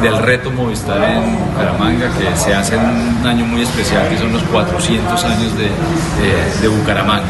del 0.02 0.18
reto 0.18 0.52
Movistar 0.52 1.02
en 1.10 1.52
Bucaramanga, 1.52 2.12
que 2.18 2.36
se 2.36 2.54
hace 2.54 2.76
en 2.76 2.82
un 2.82 3.26
año 3.26 3.46
muy 3.46 3.62
especial, 3.62 4.10
que 4.10 4.18
son 4.18 4.34
los 4.34 4.44
400 4.44 5.24
años 5.24 5.58
de, 5.58 5.64
de, 5.64 6.62
de 6.62 6.68
Bucaramanga. 6.68 7.30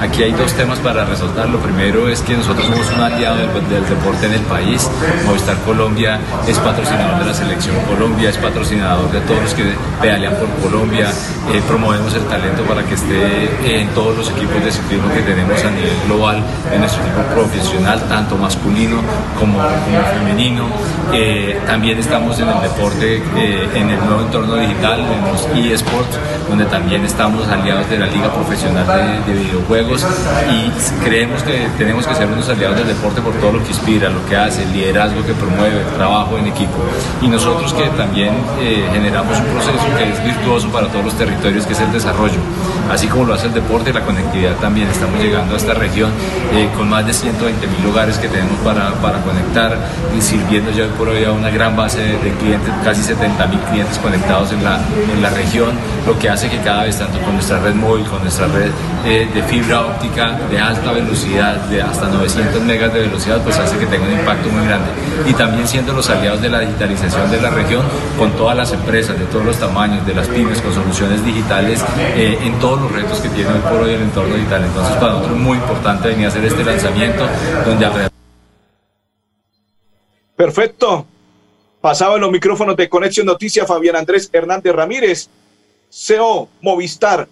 Aquí 0.00 0.22
hay 0.22 0.32
dos 0.32 0.54
temas 0.54 0.78
para 0.78 1.04
resaltar. 1.04 1.50
Lo 1.50 1.58
primero 1.58 2.08
es 2.08 2.22
que 2.22 2.34
nosotros 2.34 2.64
somos 2.64 2.90
un 2.96 3.02
aliado 3.02 3.36
del, 3.36 3.86
deporte 3.86 4.26
en 4.26 4.32
el 4.32 4.40
país. 4.42 4.90
Movistar 5.26 5.58
Colombia 5.58 6.18
es 6.48 6.58
patrocinador 6.58 7.18
de 7.18 7.26
la 7.26 7.34
selección 7.34 7.76
Colombia, 7.86 8.30
es 8.30 8.38
patrocinador 8.38 9.12
de 9.12 9.20
todos 9.20 9.42
los 9.42 9.52
que 9.52 9.74
pedalean 10.00 10.34
por 10.36 10.48
Colombia. 10.70 11.10
Eh, 11.52 11.60
promovemos 11.68 12.14
el 12.14 12.22
talento 12.22 12.62
para 12.62 12.82
que 12.82 12.94
esté 12.94 13.80
en 13.80 13.88
todos 13.88 14.16
los 14.16 14.30
equipos 14.30 14.64
de 14.64 14.72
ciclismo 14.72 15.12
que 15.12 15.20
tenemos 15.20 15.62
a 15.62 15.70
nivel 15.70 15.92
global, 16.06 16.42
en 16.72 16.80
nuestro 16.80 17.02
equipo 17.02 17.22
profesional, 17.34 18.00
tanto 18.08 18.36
masculino 18.36 19.02
como, 19.38 19.58
femenino. 20.18 20.64
Eh, 21.12 21.60
también 21.66 21.98
estamos 21.98 22.38
en 22.38 22.48
el 22.48 22.60
deporte, 22.62 23.16
eh, 23.36 23.68
en 23.74 23.90
el 23.90 23.98
nuevo 23.98 24.22
entorno 24.22 24.56
digital, 24.56 25.00
en 25.00 25.30
los 25.30 25.46
eSports, 25.72 26.18
donde 26.48 26.64
también 26.66 27.04
estamos 27.04 27.46
aliados 27.48 27.90
de 27.90 27.98
la 27.98 28.06
Liga 28.06 28.32
Profesional 28.32 28.86
de 29.26 29.32
Videojuegos 29.32 29.89
y 30.50 31.04
creemos 31.04 31.42
que 31.42 31.66
tenemos 31.78 32.06
que 32.06 32.14
ser 32.14 32.28
unos 32.28 32.48
aliados 32.48 32.78
del 32.78 32.88
deporte 32.88 33.20
por 33.20 33.34
todo 33.34 33.52
lo 33.52 33.62
que 33.62 33.68
inspira, 33.68 34.08
lo 34.08 34.24
que 34.26 34.36
hace, 34.36 34.62
el 34.62 34.72
liderazgo 34.72 35.24
que 35.24 35.32
promueve, 35.34 35.80
el 35.80 35.94
trabajo 35.96 36.38
en 36.38 36.46
equipo. 36.46 36.78
Y 37.20 37.28
nosotros 37.28 37.72
que 37.72 37.84
también 37.90 38.34
eh, 38.60 38.88
generamos 38.92 39.38
un 39.38 39.46
proceso 39.46 39.84
que 39.96 40.10
es 40.10 40.24
virtuoso 40.24 40.68
para 40.68 40.88
todos 40.88 41.04
los 41.06 41.14
territorios, 41.14 41.66
que 41.66 41.72
es 41.72 41.80
el 41.80 41.92
desarrollo. 41.92 42.40
Así 42.90 43.06
como 43.06 43.24
lo 43.24 43.34
hace 43.34 43.46
el 43.46 43.54
deporte, 43.54 43.92
la 43.92 44.02
conectividad 44.02 44.56
también. 44.56 44.88
Estamos 44.88 45.20
llegando 45.20 45.54
a 45.54 45.56
esta 45.56 45.74
región 45.74 46.10
eh, 46.54 46.68
con 46.76 46.88
más 46.88 47.06
de 47.06 47.12
120 47.12 47.66
mil 47.66 47.82
lugares 47.84 48.18
que 48.18 48.28
tenemos 48.28 48.58
para, 48.64 48.92
para 48.94 49.20
conectar 49.22 49.76
y 50.16 50.20
sirviendo 50.20 50.70
ya 50.70 50.84
hoy 50.84 50.90
por 50.98 51.08
hoy 51.08 51.24
a 51.24 51.32
una 51.32 51.50
gran 51.50 51.76
base 51.76 52.00
de, 52.00 52.18
de 52.18 52.32
clientes, 52.38 52.72
casi 52.84 53.02
70 53.02 53.46
mil 53.46 53.60
clientes 53.60 53.98
conectados 53.98 54.52
en 54.52 54.64
la, 54.64 54.80
en 55.12 55.22
la 55.22 55.30
región, 55.30 55.70
lo 56.06 56.18
que 56.18 56.28
hace 56.28 56.48
que 56.48 56.58
cada 56.58 56.84
vez, 56.84 56.98
tanto 56.98 57.20
con 57.20 57.34
nuestra 57.34 57.60
red 57.60 57.74
móvil, 57.74 58.04
con 58.06 58.22
nuestra 58.22 58.46
red 58.46 58.70
eh, 59.04 59.28
de 59.32 59.42
fibra 59.44 59.79
óptica 59.86 60.38
de 60.50 60.58
alta 60.58 60.92
velocidad, 60.92 61.56
de 61.68 61.82
hasta 61.82 62.08
900 62.08 62.62
megas 62.62 62.92
de 62.92 63.00
velocidad, 63.00 63.42
pues 63.42 63.58
hace 63.58 63.78
que 63.78 63.86
tenga 63.86 64.06
un 64.06 64.12
impacto 64.12 64.48
muy 64.50 64.66
grande. 64.66 64.90
Y 65.26 65.34
también 65.34 65.66
siendo 65.66 65.92
los 65.92 66.08
aliados 66.10 66.40
de 66.42 66.48
la 66.48 66.60
digitalización 66.60 67.30
de 67.30 67.40
la 67.40 67.50
región, 67.50 67.84
con 68.18 68.32
todas 68.32 68.56
las 68.56 68.72
empresas 68.72 69.18
de 69.18 69.24
todos 69.26 69.44
los 69.44 69.56
tamaños, 69.58 70.06
de 70.06 70.14
las 70.14 70.28
pymes, 70.28 70.60
con 70.60 70.72
soluciones 70.72 71.24
digitales, 71.24 71.84
eh, 72.16 72.38
en 72.42 72.58
todos 72.58 72.80
los 72.80 72.92
retos 72.92 73.20
que 73.20 73.28
tiene 73.30 73.50
hoy 73.50 73.60
por 73.60 73.82
hoy 73.82 73.94
el 73.94 74.02
entorno 74.02 74.34
digital. 74.34 74.64
Entonces, 74.64 74.94
para 74.96 75.12
nosotros 75.12 75.36
es 75.36 75.42
muy 75.42 75.58
importante 75.58 76.08
venir 76.08 76.26
a 76.26 76.28
hacer 76.28 76.44
este 76.44 76.64
lanzamiento, 76.64 77.26
donde 77.64 78.10
Perfecto. 80.36 81.06
Pasaba 81.80 82.14
en 82.16 82.20
los 82.20 82.30
micrófonos 82.30 82.76
de 82.76 82.88
Conexión 82.88 83.26
Noticias 83.26 83.66
Fabián 83.66 83.96
Andrés 83.96 84.28
Hernández 84.32 84.74
Ramírez, 84.74 85.28
CEO 85.90 86.48
Movistar, 86.60 87.26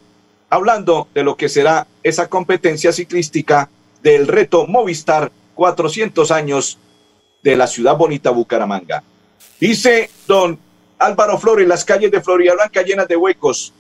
hablando 0.51 1.09
de 1.15 1.23
lo 1.23 1.37
que 1.37 1.49
será 1.49 1.87
esa 2.09 2.29
competencia 2.29 2.93
ciclística 2.93 3.69
del 4.03 4.27
reto 4.27 4.67
Movistar 4.67 5.31
400 5.55 6.31
años 6.31 6.79
de 7.43 7.57
la 7.57 7.67
ciudad 7.67 7.97
bonita 7.97 8.31
Bucaramanga. 8.31 9.03
Dice 9.61 10.11
don 10.27 10.59
Álvaro 10.99 11.39
Flores, 11.39 11.67
las 11.67 11.85
calles 11.85 12.11
de 12.11 12.21
Florida 12.21 12.55
Blanca 12.55 12.83
llenas 12.83 13.09
de 13.09 13.17
huecos. 13.17 13.73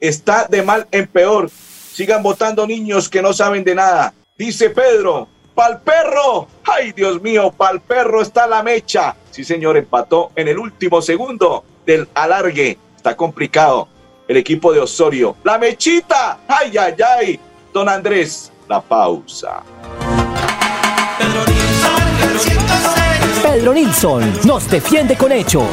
Está 0.00 0.46
de 0.48 0.62
mal 0.62 0.86
en 0.90 1.06
peor. 1.06 1.50
Sigan 1.50 2.22
votando 2.22 2.66
niños 2.66 3.08
que 3.08 3.22
no 3.22 3.32
saben 3.32 3.64
de 3.64 3.74
nada. 3.74 4.14
Dice 4.36 4.70
Pedro, 4.70 5.28
pal 5.54 5.82
perro. 5.82 6.48
Ay, 6.64 6.92
Dios 6.92 7.20
mío, 7.22 7.52
pal 7.56 7.80
perro 7.80 8.22
está 8.22 8.46
la 8.46 8.62
mecha. 8.62 9.14
Sí, 9.30 9.44
señor, 9.44 9.76
empató 9.76 10.32
en 10.34 10.48
el 10.48 10.58
último 10.58 11.02
segundo 11.02 11.64
del 11.86 12.08
alargue. 12.14 12.78
Está 12.96 13.16
complicado 13.16 13.88
el 14.28 14.36
equipo 14.36 14.72
de 14.72 14.80
Osorio. 14.80 15.36
La 15.44 15.58
mechita. 15.58 16.40
Ay, 16.48 16.76
ay, 16.76 16.94
ay. 17.18 17.40
Don 17.72 17.88
Andrés, 17.88 18.52
la 18.68 18.80
pausa. 18.80 19.62
Pedro 23.42 23.74
Nilsson 23.74 24.40
nos 24.44 24.68
defiende 24.70 25.16
con 25.16 25.32
hechos. 25.32 25.68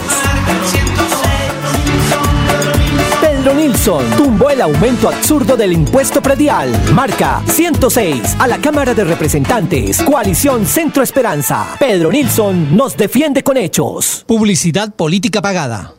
Pedro 3.22 3.54
Nilsson 3.54 4.04
tumbó 4.18 4.50
el 4.50 4.62
aumento 4.62 5.08
absurdo 5.08 5.56
del 5.56 5.72
impuesto 5.72 6.22
predial. 6.22 6.72
Marca 6.94 7.42
106 7.48 8.36
a 8.38 8.48
la 8.48 8.58
Cámara 8.58 8.94
de 8.94 9.06
Representantes. 9.06 10.02
Coalición 10.04 10.66
Centro 10.66 11.04
Esperanza. 11.04 11.76
Pedro 11.80 12.12
Nilsson 12.12 12.76
nos 12.76 12.98
defiende 12.98 13.44
con 13.44 13.56
hechos. 13.56 14.26
Publicidad 14.28 14.94
política 14.94 15.42
pagada. 15.42 15.99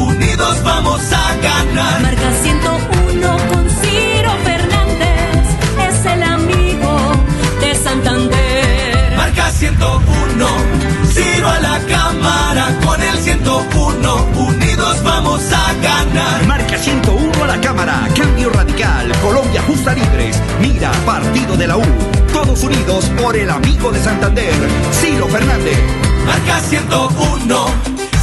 Libres, 19.93 20.41
mira, 20.61 20.91
partido 21.05 21.57
de 21.57 21.67
la 21.67 21.77
U. 21.77 21.83
Todos 22.33 22.63
unidos 22.63 23.11
por 23.21 23.35
el 23.35 23.49
amigo 23.49 23.91
de 23.91 23.99
Santander, 23.99 24.53
Ciro 24.91 25.27
Fernández. 25.27 25.77
Marca 26.25 26.59
101, 26.59 27.65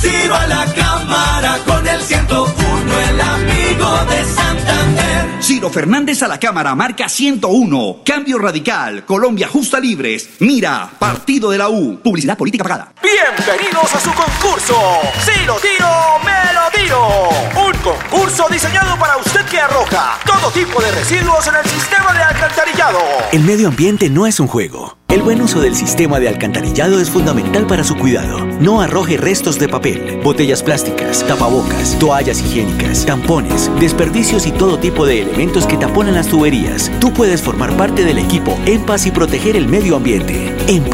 Ciro 0.01 0.35
a 0.35 0.47
la 0.47 0.65
cámara 0.75 1.59
con 1.67 1.87
el 1.87 2.01
101, 2.01 3.01
el 3.11 3.21
amigo 3.21 4.05
de 4.09 4.25
Santander. 4.25 5.43
Ciro 5.43 5.71
Fernández 5.71 6.23
a 6.23 6.29
la 6.29 6.39
cámara, 6.39 6.75
marca 6.75 7.09
101, 7.09 8.03
cambio 8.05 8.39
radical, 8.39 9.05
Colombia 9.05 9.49
justa 9.49 9.81
libres, 9.81 10.29
mira, 10.41 10.91
partido 10.99 11.51
de 11.51 11.59
la 11.59 11.69
U. 11.69 12.01
Publicidad 12.03 12.37
política 12.37 12.65
pagada. 12.65 12.93
Bienvenidos 13.03 13.95
a 13.95 14.01
su 14.01 14.13
concurso. 14.13 14.77
Si 15.25 15.45
lo 15.47 15.57
tiro, 15.57 15.89
me 16.25 16.53
lo 16.53 16.83
tiro. 16.83 17.29
Un 17.67 17.73
concurso 17.79 18.47
diseñado 18.51 18.99
para 18.99 19.17
usted 19.17 19.45
que 19.47 19.61
arroja 19.61 20.19
todo 20.27 20.51
tipo 20.51 20.81
de 20.81 20.91
residuos 20.93 21.47
en 21.47 21.55
el 21.57 21.65
sistema 21.65 22.13
de 22.13 22.23
alcantarillado. 22.23 22.99
El 23.33 23.43
medio 23.43 23.69
ambiente 23.69 24.11
no 24.11 24.27
es 24.27 24.39
un 24.41 24.47
juego. 24.47 24.98
El 25.11 25.23
buen 25.23 25.41
uso 25.41 25.63
del 25.63 25.75
sistema 25.75 26.21
de 26.21 26.29
alcantarillado 26.29 27.01
es 27.01 27.09
fundamental 27.09 27.67
para 27.67 27.83
su 27.83 27.97
cuidado. 27.97 28.45
No 28.61 28.83
arroje 28.83 29.17
restos 29.17 29.59
de 29.59 29.67
papel, 29.67 30.21
botellas 30.23 30.63
plásticas, 30.63 31.27
tapabocas, 31.27 31.99
toallas 31.99 32.43
higiénicas, 32.43 33.07
tampones, 33.07 33.71
desperdicios 33.81 34.47
y 34.47 34.53
todo 34.53 34.79
tipo 34.79 35.07
de 35.07 35.23
elementos 35.23 35.67
que 35.67 35.79
taponan 35.79 36.15
las 36.15 36.29
tuberías. 36.29 36.93
Tú 37.01 37.11
puedes 37.15 37.41
formar 37.41 37.75
parte 37.79 38.05
del 38.05 38.19
equipo 38.19 38.59
En 38.67 38.85
y 39.07 39.11
proteger 39.11 39.57
el 39.57 39.67
medio 39.67 39.97
ambiente. 39.97 40.55
En 40.67 40.85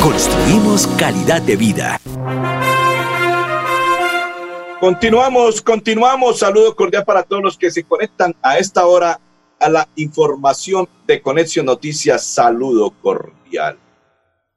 construimos 0.00 0.88
calidad 0.98 1.40
de 1.40 1.54
vida. 1.54 2.00
Continuamos, 4.80 5.62
continuamos. 5.62 6.40
Saludo 6.40 6.74
cordial 6.74 7.04
para 7.04 7.22
todos 7.22 7.44
los 7.44 7.56
que 7.56 7.70
se 7.70 7.84
conectan 7.84 8.34
a 8.42 8.58
esta 8.58 8.84
hora 8.86 9.20
a 9.60 9.68
la 9.68 9.88
información 9.94 10.88
de 11.06 11.22
Conexión 11.22 11.66
Noticias. 11.66 12.24
Saludo 12.24 12.90
cordial. 12.90 13.78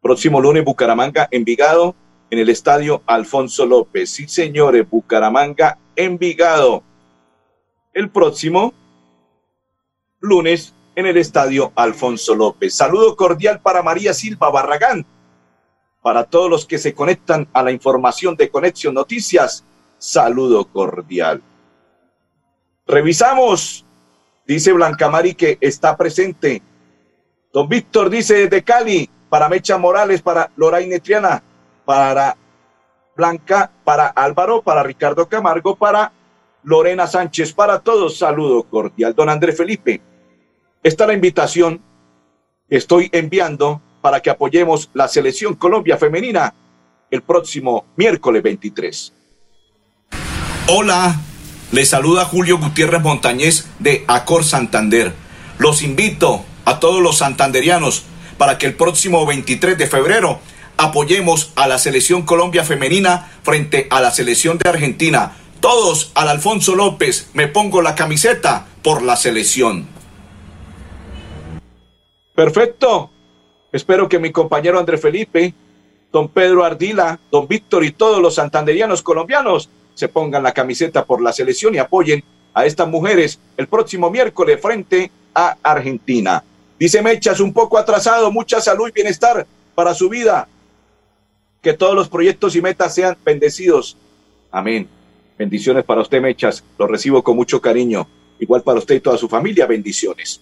Próximo 0.01 0.41
lunes, 0.41 0.65
Bucaramanga, 0.65 1.27
Envigado, 1.29 1.95
en 2.31 2.39
el 2.39 2.49
estadio 2.49 3.03
Alfonso 3.05 3.65
López. 3.65 4.09
Sí, 4.09 4.27
señores, 4.27 4.89
Bucaramanga, 4.89 5.77
Envigado. 5.95 6.83
El 7.93 8.09
próximo 8.09 8.73
lunes 10.19 10.73
en 10.95 11.05
el 11.05 11.17
estadio 11.17 11.71
Alfonso 11.75 12.33
López. 12.33 12.73
Saludo 12.73 13.15
cordial 13.15 13.61
para 13.61 13.83
María 13.83 14.13
Silva 14.13 14.49
Barragán. 14.49 15.05
Para 16.01 16.23
todos 16.23 16.49
los 16.49 16.65
que 16.65 16.79
se 16.79 16.93
conectan 16.93 17.47
a 17.53 17.61
la 17.63 17.71
información 17.71 18.35
de 18.35 18.49
Conexión 18.49 18.93
Noticias, 18.93 19.63
saludo 19.97 20.65
cordial. 20.65 21.41
Revisamos, 22.85 23.85
dice 24.47 24.73
Blanca 24.73 25.09
Mari 25.09 25.35
que 25.35 25.57
está 25.61 25.95
presente. 25.97 26.61
Don 27.51 27.67
Víctor 27.67 28.09
dice 28.09 28.47
de 28.47 28.63
Cali, 28.63 29.09
para 29.29 29.49
Mecha 29.49 29.77
Morales, 29.77 30.21
para 30.21 30.51
Loraine 30.55 30.99
Triana, 30.99 31.43
para 31.85 32.37
Blanca, 33.15 33.71
para 33.83 34.07
Álvaro, 34.07 34.61
para 34.61 34.83
Ricardo 34.83 35.27
Camargo, 35.27 35.75
para 35.75 36.11
Lorena 36.63 37.07
Sánchez, 37.07 37.53
para 37.53 37.79
todos, 37.79 38.17
saludo 38.17 38.63
cordial. 38.63 39.13
Don 39.13 39.29
Andrés 39.29 39.57
Felipe, 39.57 40.01
esta 40.81 41.03
es 41.03 41.07
la 41.07 41.13
invitación 41.13 41.81
que 42.69 42.77
estoy 42.77 43.09
enviando 43.11 43.81
para 44.01 44.19
que 44.19 44.29
apoyemos 44.29 44.89
la 44.93 45.07
selección 45.07 45.55
Colombia 45.55 45.97
femenina 45.97 46.53
el 47.09 47.21
próximo 47.21 47.85
miércoles 47.95 48.41
23. 48.41 49.13
Hola, 50.67 51.15
les 51.73 51.89
saluda 51.89 52.23
Julio 52.23 52.59
Gutiérrez 52.59 53.01
Montañez 53.01 53.67
de 53.79 54.05
Acor 54.07 54.43
Santander. 54.43 55.11
Los 55.57 55.81
invito 55.81 56.45
a 56.65 56.79
todos 56.79 57.01
los 57.01 57.17
santanderianos 57.17 58.03
para 58.37 58.59
que 58.59 58.67
el 58.67 58.75
próximo 58.75 59.25
23 59.25 59.75
de 59.75 59.87
febrero 59.87 60.39
apoyemos 60.77 61.51
a 61.55 61.67
la 61.67 61.79
selección 61.79 62.21
Colombia 62.21 62.63
femenina 62.63 63.31
frente 63.41 63.87
a 63.89 64.01
la 64.01 64.11
selección 64.11 64.59
de 64.59 64.69
Argentina. 64.69 65.35
Todos 65.61 66.11
al 66.13 66.29
Alfonso 66.29 66.75
López, 66.75 67.31
me 67.33 67.47
pongo 67.47 67.81
la 67.81 67.95
camiseta 67.95 68.67
por 68.83 69.01
la 69.01 69.15
selección. 69.15 69.87
Perfecto. 72.35 73.09
Espero 73.71 74.07
que 74.07 74.19
mi 74.19 74.31
compañero 74.31 74.77
André 74.77 74.99
Felipe, 74.99 75.55
don 76.11 76.29
Pedro 76.29 76.65
Ardila, 76.65 77.19
don 77.31 77.47
Víctor 77.47 77.83
y 77.83 77.91
todos 77.93 78.21
los 78.21 78.35
santanderianos 78.35 79.01
colombianos 79.01 79.71
se 79.93 80.07
pongan 80.07 80.43
la 80.43 80.53
camiseta 80.53 81.05
por 81.05 81.21
la 81.21 81.33
selección 81.33 81.75
y 81.75 81.77
apoyen 81.77 82.23
a 82.53 82.65
estas 82.65 82.87
mujeres 82.87 83.39
el 83.57 83.67
próximo 83.67 84.09
miércoles 84.09 84.59
frente 84.61 85.11
a 85.33 85.57
Argentina. 85.63 86.43
Dice 86.79 87.01
Mechas, 87.01 87.39
un 87.39 87.53
poco 87.53 87.77
atrasado, 87.77 88.31
mucha 88.31 88.59
salud 88.59 88.89
y 88.89 88.91
bienestar 88.91 89.45
para 89.75 89.93
su 89.93 90.09
vida. 90.09 90.47
Que 91.61 91.73
todos 91.73 91.95
los 91.95 92.09
proyectos 92.09 92.55
y 92.55 92.61
metas 92.61 92.93
sean 92.93 93.17
bendecidos. 93.23 93.97
Amén. 94.51 94.87
Bendiciones 95.37 95.83
para 95.83 96.01
usted, 96.01 96.21
Mechas. 96.21 96.63
Lo 96.77 96.87
recibo 96.87 97.23
con 97.23 97.35
mucho 97.35 97.61
cariño. 97.61 98.07
Igual 98.39 98.63
para 98.63 98.79
usted 98.79 98.95
y 98.95 98.99
toda 98.99 99.17
su 99.17 99.29
familia, 99.29 99.65
bendiciones. 99.65 100.41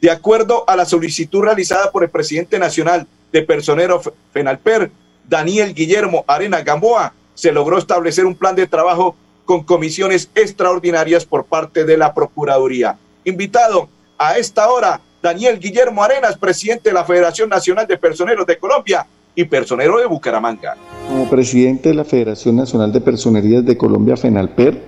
De 0.00 0.10
acuerdo 0.10 0.64
a 0.68 0.76
la 0.76 0.84
solicitud 0.84 1.42
realizada 1.42 1.90
por 1.90 2.04
el 2.04 2.10
presidente 2.10 2.58
nacional 2.58 3.06
de 3.32 3.42
Personero 3.42 4.00
Fenalper, 4.32 4.90
Daniel 5.28 5.74
Guillermo 5.74 6.24
Arena 6.26 6.60
Gamboa, 6.60 7.12
se 7.38 7.52
logró 7.52 7.78
establecer 7.78 8.26
un 8.26 8.34
plan 8.34 8.56
de 8.56 8.66
trabajo 8.66 9.14
con 9.44 9.62
comisiones 9.62 10.28
extraordinarias 10.34 11.24
por 11.24 11.44
parte 11.44 11.84
de 11.84 11.96
la 11.96 12.12
Procuraduría. 12.12 12.98
Invitado 13.24 13.88
a 14.18 14.38
esta 14.38 14.68
hora, 14.68 15.00
Daniel 15.22 15.60
Guillermo 15.60 16.02
Arenas, 16.02 16.36
presidente 16.36 16.88
de 16.88 16.94
la 16.94 17.04
Federación 17.04 17.48
Nacional 17.48 17.86
de 17.86 17.96
Personeros 17.96 18.44
de 18.44 18.58
Colombia 18.58 19.06
y 19.36 19.44
personero 19.44 20.00
de 20.00 20.06
Bucaramanga. 20.06 20.76
Como 21.06 21.30
presidente 21.30 21.90
de 21.90 21.94
la 21.94 22.04
Federación 22.04 22.56
Nacional 22.56 22.92
de 22.92 23.00
Personerías 23.00 23.64
de 23.64 23.78
Colombia, 23.78 24.16
FENALPER, 24.16 24.82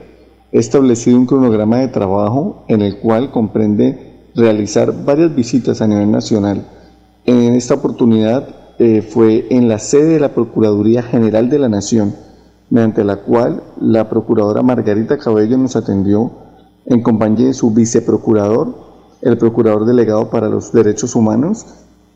he 0.50 0.58
establecido 0.58 1.18
un 1.18 1.26
cronograma 1.26 1.78
de 1.78 1.86
trabajo 1.86 2.64
en 2.66 2.82
el 2.82 2.98
cual 2.98 3.30
comprende 3.30 4.26
realizar 4.34 4.92
varias 5.04 5.32
visitas 5.36 5.80
a 5.82 5.86
nivel 5.86 6.10
nacional. 6.10 6.66
En 7.26 7.54
esta 7.54 7.74
oportunidad 7.74 8.74
eh, 8.80 9.02
fue 9.02 9.46
en 9.50 9.68
la 9.68 9.78
sede 9.78 10.14
de 10.14 10.20
la 10.20 10.34
Procuraduría 10.34 11.04
General 11.04 11.48
de 11.48 11.60
la 11.60 11.68
Nación, 11.68 12.16
mediante 12.70 13.04
la 13.04 13.16
cual 13.16 13.62
la 13.80 14.08
Procuradora 14.08 14.62
Margarita 14.62 15.18
Cabello 15.18 15.58
nos 15.58 15.76
atendió 15.76 16.30
en 16.86 17.02
compañía 17.02 17.48
de 17.48 17.54
su 17.54 17.72
viceprocurador, 17.72 18.74
el 19.22 19.36
Procurador 19.36 19.84
Delegado 19.84 20.30
para 20.30 20.48
los 20.48 20.72
Derechos 20.72 21.14
Humanos 21.14 21.66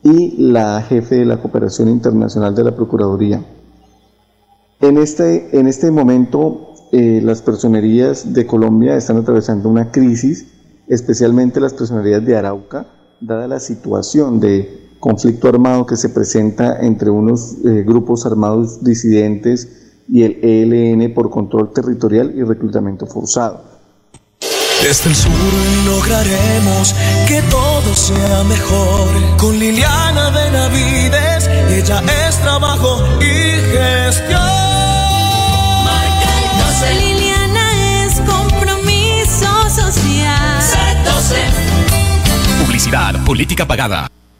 y 0.02 0.50
la 0.50 0.80
jefe 0.82 1.16
de 1.16 1.24
la 1.26 1.40
Cooperación 1.40 1.88
Internacional 1.88 2.54
de 2.54 2.64
la 2.64 2.74
Procuraduría. 2.74 3.44
En 4.80 4.98
este, 4.98 5.58
en 5.58 5.66
este 5.66 5.90
momento, 5.90 6.72
eh, 6.92 7.20
las 7.22 7.42
personerías 7.42 8.32
de 8.32 8.46
Colombia 8.46 8.96
están 8.96 9.16
atravesando 9.18 9.68
una 9.68 9.90
crisis 9.90 10.46
especialmente 10.86 11.60
las 11.60 11.74
personalidades 11.74 12.26
de 12.26 12.36
Arauca, 12.36 12.86
dada 13.20 13.48
la 13.48 13.60
situación 13.60 14.40
de 14.40 14.96
conflicto 15.00 15.48
armado 15.48 15.86
que 15.86 15.96
se 15.96 16.08
presenta 16.08 16.80
entre 16.80 17.10
unos 17.10 17.56
eh, 17.64 17.82
grupos 17.86 18.26
armados 18.26 18.82
disidentes 18.82 19.83
y 20.08 20.22
el 20.22 20.38
ELN 20.42 21.12
por 21.14 21.30
control 21.30 21.72
territorial 21.72 22.32
y 22.36 22.42
reclutamiento 22.42 23.06
forzado. 23.06 23.74
Desde 24.82 25.08
el 25.08 25.16
sur 25.16 25.32
lograremos 25.86 26.94
que 27.26 27.40
todo 27.50 27.94
sea 27.94 28.44
mejor. 28.44 29.36
Con 29.38 29.58
Liliana 29.58 30.28
Benavides, 30.30 31.48
ella 31.70 32.02
es 32.28 32.38
trabajo 32.40 33.02
y 33.18 33.60
gestión. 33.72 34.40
Marca 35.84 36.28
el 36.38 36.46
12. 36.66 36.94
Liliana 37.00 38.04
es 38.04 38.20
compromiso 38.20 39.70
social. 39.70 40.60
Publicidad, 42.66 43.24
política 43.24 43.66
pagada. 43.66 44.06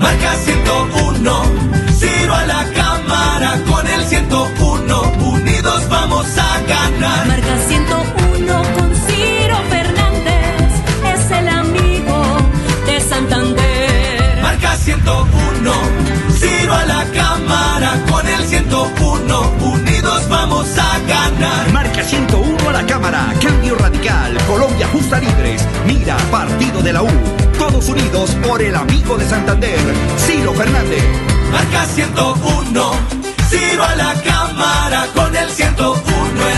Marca 0.00 0.34
101, 0.34 1.42
Ciro 1.98 2.34
a 2.34 2.46
la 2.46 2.64
cámara 2.72 3.60
con 3.68 3.86
el 3.86 4.02
101, 4.02 5.02
unidos 5.20 5.88
vamos 5.90 6.26
a 6.38 6.60
ganar. 6.66 7.26
Marca 7.26 7.56
101 7.68 8.62
con 8.76 8.94
Ciro 9.06 9.56
Fernández, 9.68 10.72
es 11.04 11.30
el 11.30 11.48
amigo 11.48 12.22
de 12.86 13.00
Santander. 13.00 14.42
Marca 14.42 14.74
101, 14.74 15.72
Ciro 16.38 16.74
a 16.74 16.84
la 16.86 17.04
cámara 17.12 18.00
con 18.10 18.26
el 18.26 18.42
101, 18.42 19.52
unidos 19.60 20.28
vamos 20.30 20.66
a 20.78 20.98
ganar. 21.06 21.72
Marca 21.74 22.02
101 22.02 22.68
a 22.70 22.72
la 22.72 22.86
cámara, 22.86 23.34
cambio 23.42 23.74
radical, 23.74 24.34
Colombia 24.48 24.88
justa 24.94 25.20
libres, 25.20 25.68
mira, 25.86 26.16
partido 26.30 26.80
de 26.80 26.92
la 26.94 27.02
U. 27.02 27.39
Unidos 27.88 28.36
por 28.46 28.60
el 28.62 28.74
amigo 28.74 29.16
de 29.16 29.26
Santander, 29.26 29.78
Ciro 30.18 30.52
Fernández. 30.52 31.02
Marca 31.50 31.84
101, 31.86 32.92
Ciro 33.48 33.84
a 33.84 33.96
la 33.96 34.14
cámara 34.22 35.06
con 35.14 35.34
el 35.34 35.48
101, 35.48 36.00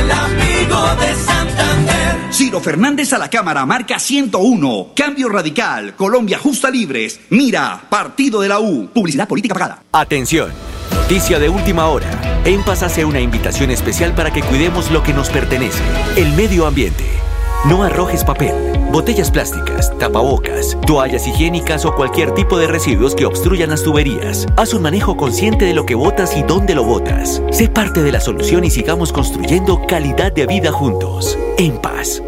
el 0.00 0.10
amigo 0.10 0.94
de 1.00 1.14
Santander. 1.14 2.32
Ciro 2.32 2.60
Fernández 2.60 3.12
a 3.12 3.18
la 3.18 3.30
cámara, 3.30 3.64
marca 3.64 3.98
101, 3.98 4.88
cambio 4.94 5.28
radical, 5.28 5.94
Colombia 5.96 6.38
justa 6.38 6.70
libres, 6.70 7.20
mira, 7.30 7.80
partido 7.88 8.40
de 8.40 8.48
la 8.48 8.58
U. 8.58 8.88
Publicidad 8.92 9.28
política 9.28 9.54
pagada. 9.54 9.82
Atención, 9.92 10.50
noticia 10.94 11.38
de 11.38 11.48
última 11.48 11.86
hora. 11.86 12.42
EMPAS 12.44 12.82
hace 12.82 13.04
una 13.04 13.20
invitación 13.20 13.70
especial 13.70 14.14
para 14.14 14.32
que 14.32 14.42
cuidemos 14.42 14.90
lo 14.90 15.02
que 15.02 15.12
nos 15.12 15.30
pertenece, 15.30 15.82
el 16.16 16.32
medio 16.32 16.66
ambiente. 16.66 17.04
No 17.64 17.84
arrojes 17.84 18.24
papel, 18.24 18.52
botellas 18.90 19.30
plásticas, 19.30 19.96
tapabocas, 19.96 20.76
toallas 20.84 21.28
higiénicas 21.28 21.84
o 21.84 21.94
cualquier 21.94 22.34
tipo 22.34 22.58
de 22.58 22.66
residuos 22.66 23.14
que 23.14 23.24
obstruyan 23.24 23.70
las 23.70 23.84
tuberías. 23.84 24.48
Haz 24.56 24.74
un 24.74 24.82
manejo 24.82 25.16
consciente 25.16 25.66
de 25.66 25.72
lo 25.72 25.86
que 25.86 25.94
botas 25.94 26.36
y 26.36 26.42
dónde 26.42 26.74
lo 26.74 26.82
botas. 26.82 27.40
Sé 27.52 27.68
parte 27.68 28.02
de 28.02 28.10
la 28.10 28.20
solución 28.20 28.64
y 28.64 28.70
sigamos 28.70 29.12
construyendo 29.12 29.86
calidad 29.86 30.32
de 30.32 30.46
vida 30.46 30.72
juntos. 30.72 31.38
En 31.56 31.78
paz. 31.78 32.20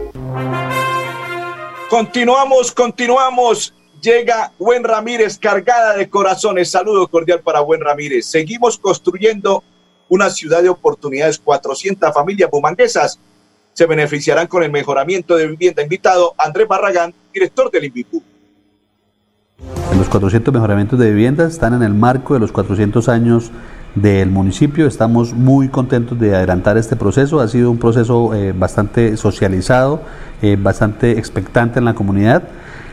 Continuamos, 1.90 2.70
continuamos. 2.70 3.74
Llega 4.00 4.52
Buen 4.56 4.84
Ramírez 4.84 5.36
cargada 5.36 5.96
de 5.96 6.08
corazones. 6.08 6.70
Saludo 6.70 7.08
cordial 7.08 7.40
para 7.40 7.58
Buen 7.58 7.80
Ramírez. 7.80 8.26
Seguimos 8.26 8.78
construyendo 8.78 9.64
una 10.08 10.30
ciudad 10.30 10.62
de 10.62 10.68
oportunidades. 10.68 11.40
400 11.40 12.14
familias 12.14 12.48
bumanguesas 12.52 13.18
se 13.74 13.86
beneficiarán 13.86 14.46
con 14.46 14.62
el 14.62 14.70
mejoramiento 14.70 15.36
de 15.36 15.48
vivienda. 15.48 15.82
Invitado 15.82 16.34
Andrés 16.38 16.66
Barragán, 16.66 17.12
director 17.32 17.70
del 17.70 17.84
INVIPU. 17.84 18.22
Los 19.98 20.08
400 20.08 20.54
mejoramientos 20.54 20.98
de 20.98 21.10
vivienda 21.10 21.46
están 21.46 21.74
en 21.74 21.82
el 21.82 21.92
marco 21.94 22.34
de 22.34 22.40
los 22.40 22.52
400 22.52 23.08
años 23.08 23.50
del 23.94 24.30
municipio. 24.30 24.86
Estamos 24.86 25.32
muy 25.32 25.68
contentos 25.68 26.18
de 26.18 26.34
adelantar 26.34 26.78
este 26.78 26.96
proceso. 26.96 27.40
Ha 27.40 27.48
sido 27.48 27.70
un 27.70 27.78
proceso 27.78 28.32
eh, 28.34 28.52
bastante 28.52 29.16
socializado, 29.16 30.00
eh, 30.42 30.56
bastante 30.60 31.12
expectante 31.18 31.78
en 31.78 31.84
la 31.84 31.94
comunidad. 31.94 32.44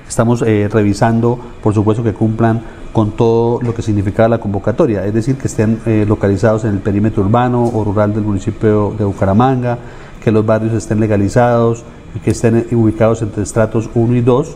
Estamos 0.07 0.41
eh, 0.41 0.67
revisando, 0.71 1.39
por 1.63 1.73
supuesto, 1.73 2.03
que 2.03 2.13
cumplan 2.13 2.61
con 2.91 3.11
todo 3.11 3.61
lo 3.61 3.73
que 3.73 3.81
significaba 3.81 4.27
la 4.27 4.39
convocatoria, 4.39 5.05
es 5.05 5.13
decir, 5.13 5.37
que 5.37 5.47
estén 5.47 5.79
localizados 6.09 6.65
en 6.65 6.71
el 6.71 6.79
perímetro 6.79 7.23
urbano 7.23 7.63
o 7.63 7.85
rural 7.85 8.13
del 8.13 8.23
municipio 8.23 8.93
de 8.99 9.05
Bucaramanga, 9.05 9.77
que 10.23 10.31
los 10.31 10.45
barrios 10.45 10.73
estén 10.73 10.99
legalizados 10.99 11.83
y 12.15 12.19
que 12.19 12.31
estén 12.31 12.67
ubicados 12.71 13.21
entre 13.21 13.43
estratos 13.43 13.89
1 13.93 14.15
y 14.15 14.21
2, 14.21 14.55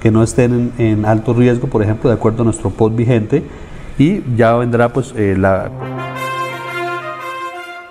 que 0.00 0.10
no 0.10 0.22
estén 0.22 0.72
en, 0.78 1.04
alto 1.04 1.32
riesgo, 1.34 1.68
por 1.68 1.82
ejemplo, 1.82 2.10
de 2.10 2.16
acuerdo 2.16 2.42
a 2.42 2.44
nuestro 2.44 2.70
POT 2.70 2.94
vigente, 2.94 3.42
y 3.98 4.22
ya 4.36 4.54
vendrá 4.54 4.92
pues 4.92 5.12
eh, 5.16 5.34
la... 5.38 5.70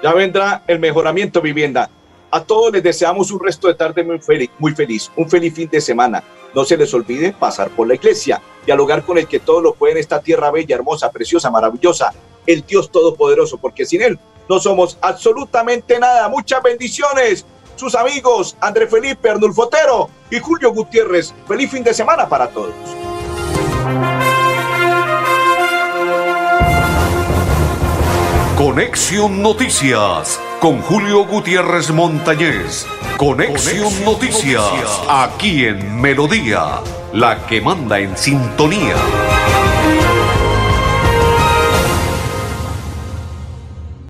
Ya 0.04 0.14
vendrá 0.14 0.64
el 0.68 0.80
mejoramiento 0.80 1.42
vivienda. 1.42 1.90
A 2.30 2.44
todos 2.44 2.72
les 2.72 2.84
deseamos 2.84 3.32
un 3.32 3.40
resto 3.40 3.68
de 3.68 3.74
tarde 3.74 4.04
muy 4.04 4.20
feliz, 4.20 4.52
muy 4.60 4.76
feliz, 4.76 5.12
un 5.16 5.28
feliz 5.30 5.54
fin 5.54 5.70
de 5.70 5.82
semana. 5.82 6.24
No 6.54 6.64
se 6.64 6.78
les 6.78 6.94
olvide 6.94 7.34
pasar 7.34 7.70
por 7.70 7.88
la 7.88 7.96
iglesia, 7.96 8.42
dialogar 8.66 9.04
con 9.04 9.18
el 9.18 9.28
que 9.28 9.40
todo 9.40 9.62
lo 9.62 9.74
puede 9.74 9.94
en 9.94 10.00
esta 10.00 10.20
tierra 10.20 10.52
bella, 10.52 10.76
hermosa, 10.76 11.12
preciosa, 11.12 11.50
maravillosa, 11.50 12.14
el 12.46 12.62
Dios 12.62 12.92
Todopoderoso, 12.92 13.58
porque 13.58 13.86
sin 13.86 14.04
Él 14.04 14.20
no 14.50 14.60
somos 14.60 14.98
absolutamente 15.02 16.00
nada. 16.00 16.28
Muchas 16.30 16.62
bendiciones. 16.62 17.46
Sus 17.76 17.96
amigos 17.96 18.56
André 18.62 18.88
Felipe 18.88 19.30
Arnulfotero 19.30 20.10
y 20.30 20.40
Julio 20.40 20.74
Gutiérrez. 20.74 21.34
Feliz 21.48 21.72
fin 21.72 21.84
de 21.84 21.94
semana 21.94 22.28
para 22.28 22.48
todos. 22.50 22.74
Conexión 28.58 29.42
Noticias 29.42 30.40
con 30.62 30.82
Julio 30.82 31.26
Gutiérrez 31.26 31.92
Montañez. 31.92 32.88
Conexión 33.18 33.92
Noticias 34.06 35.02
aquí 35.10 35.66
en 35.66 36.00
Melodía, 36.00 36.80
la 37.12 37.46
que 37.48 37.60
manda 37.60 38.00
en 38.00 38.18
sintonía. 38.18 38.96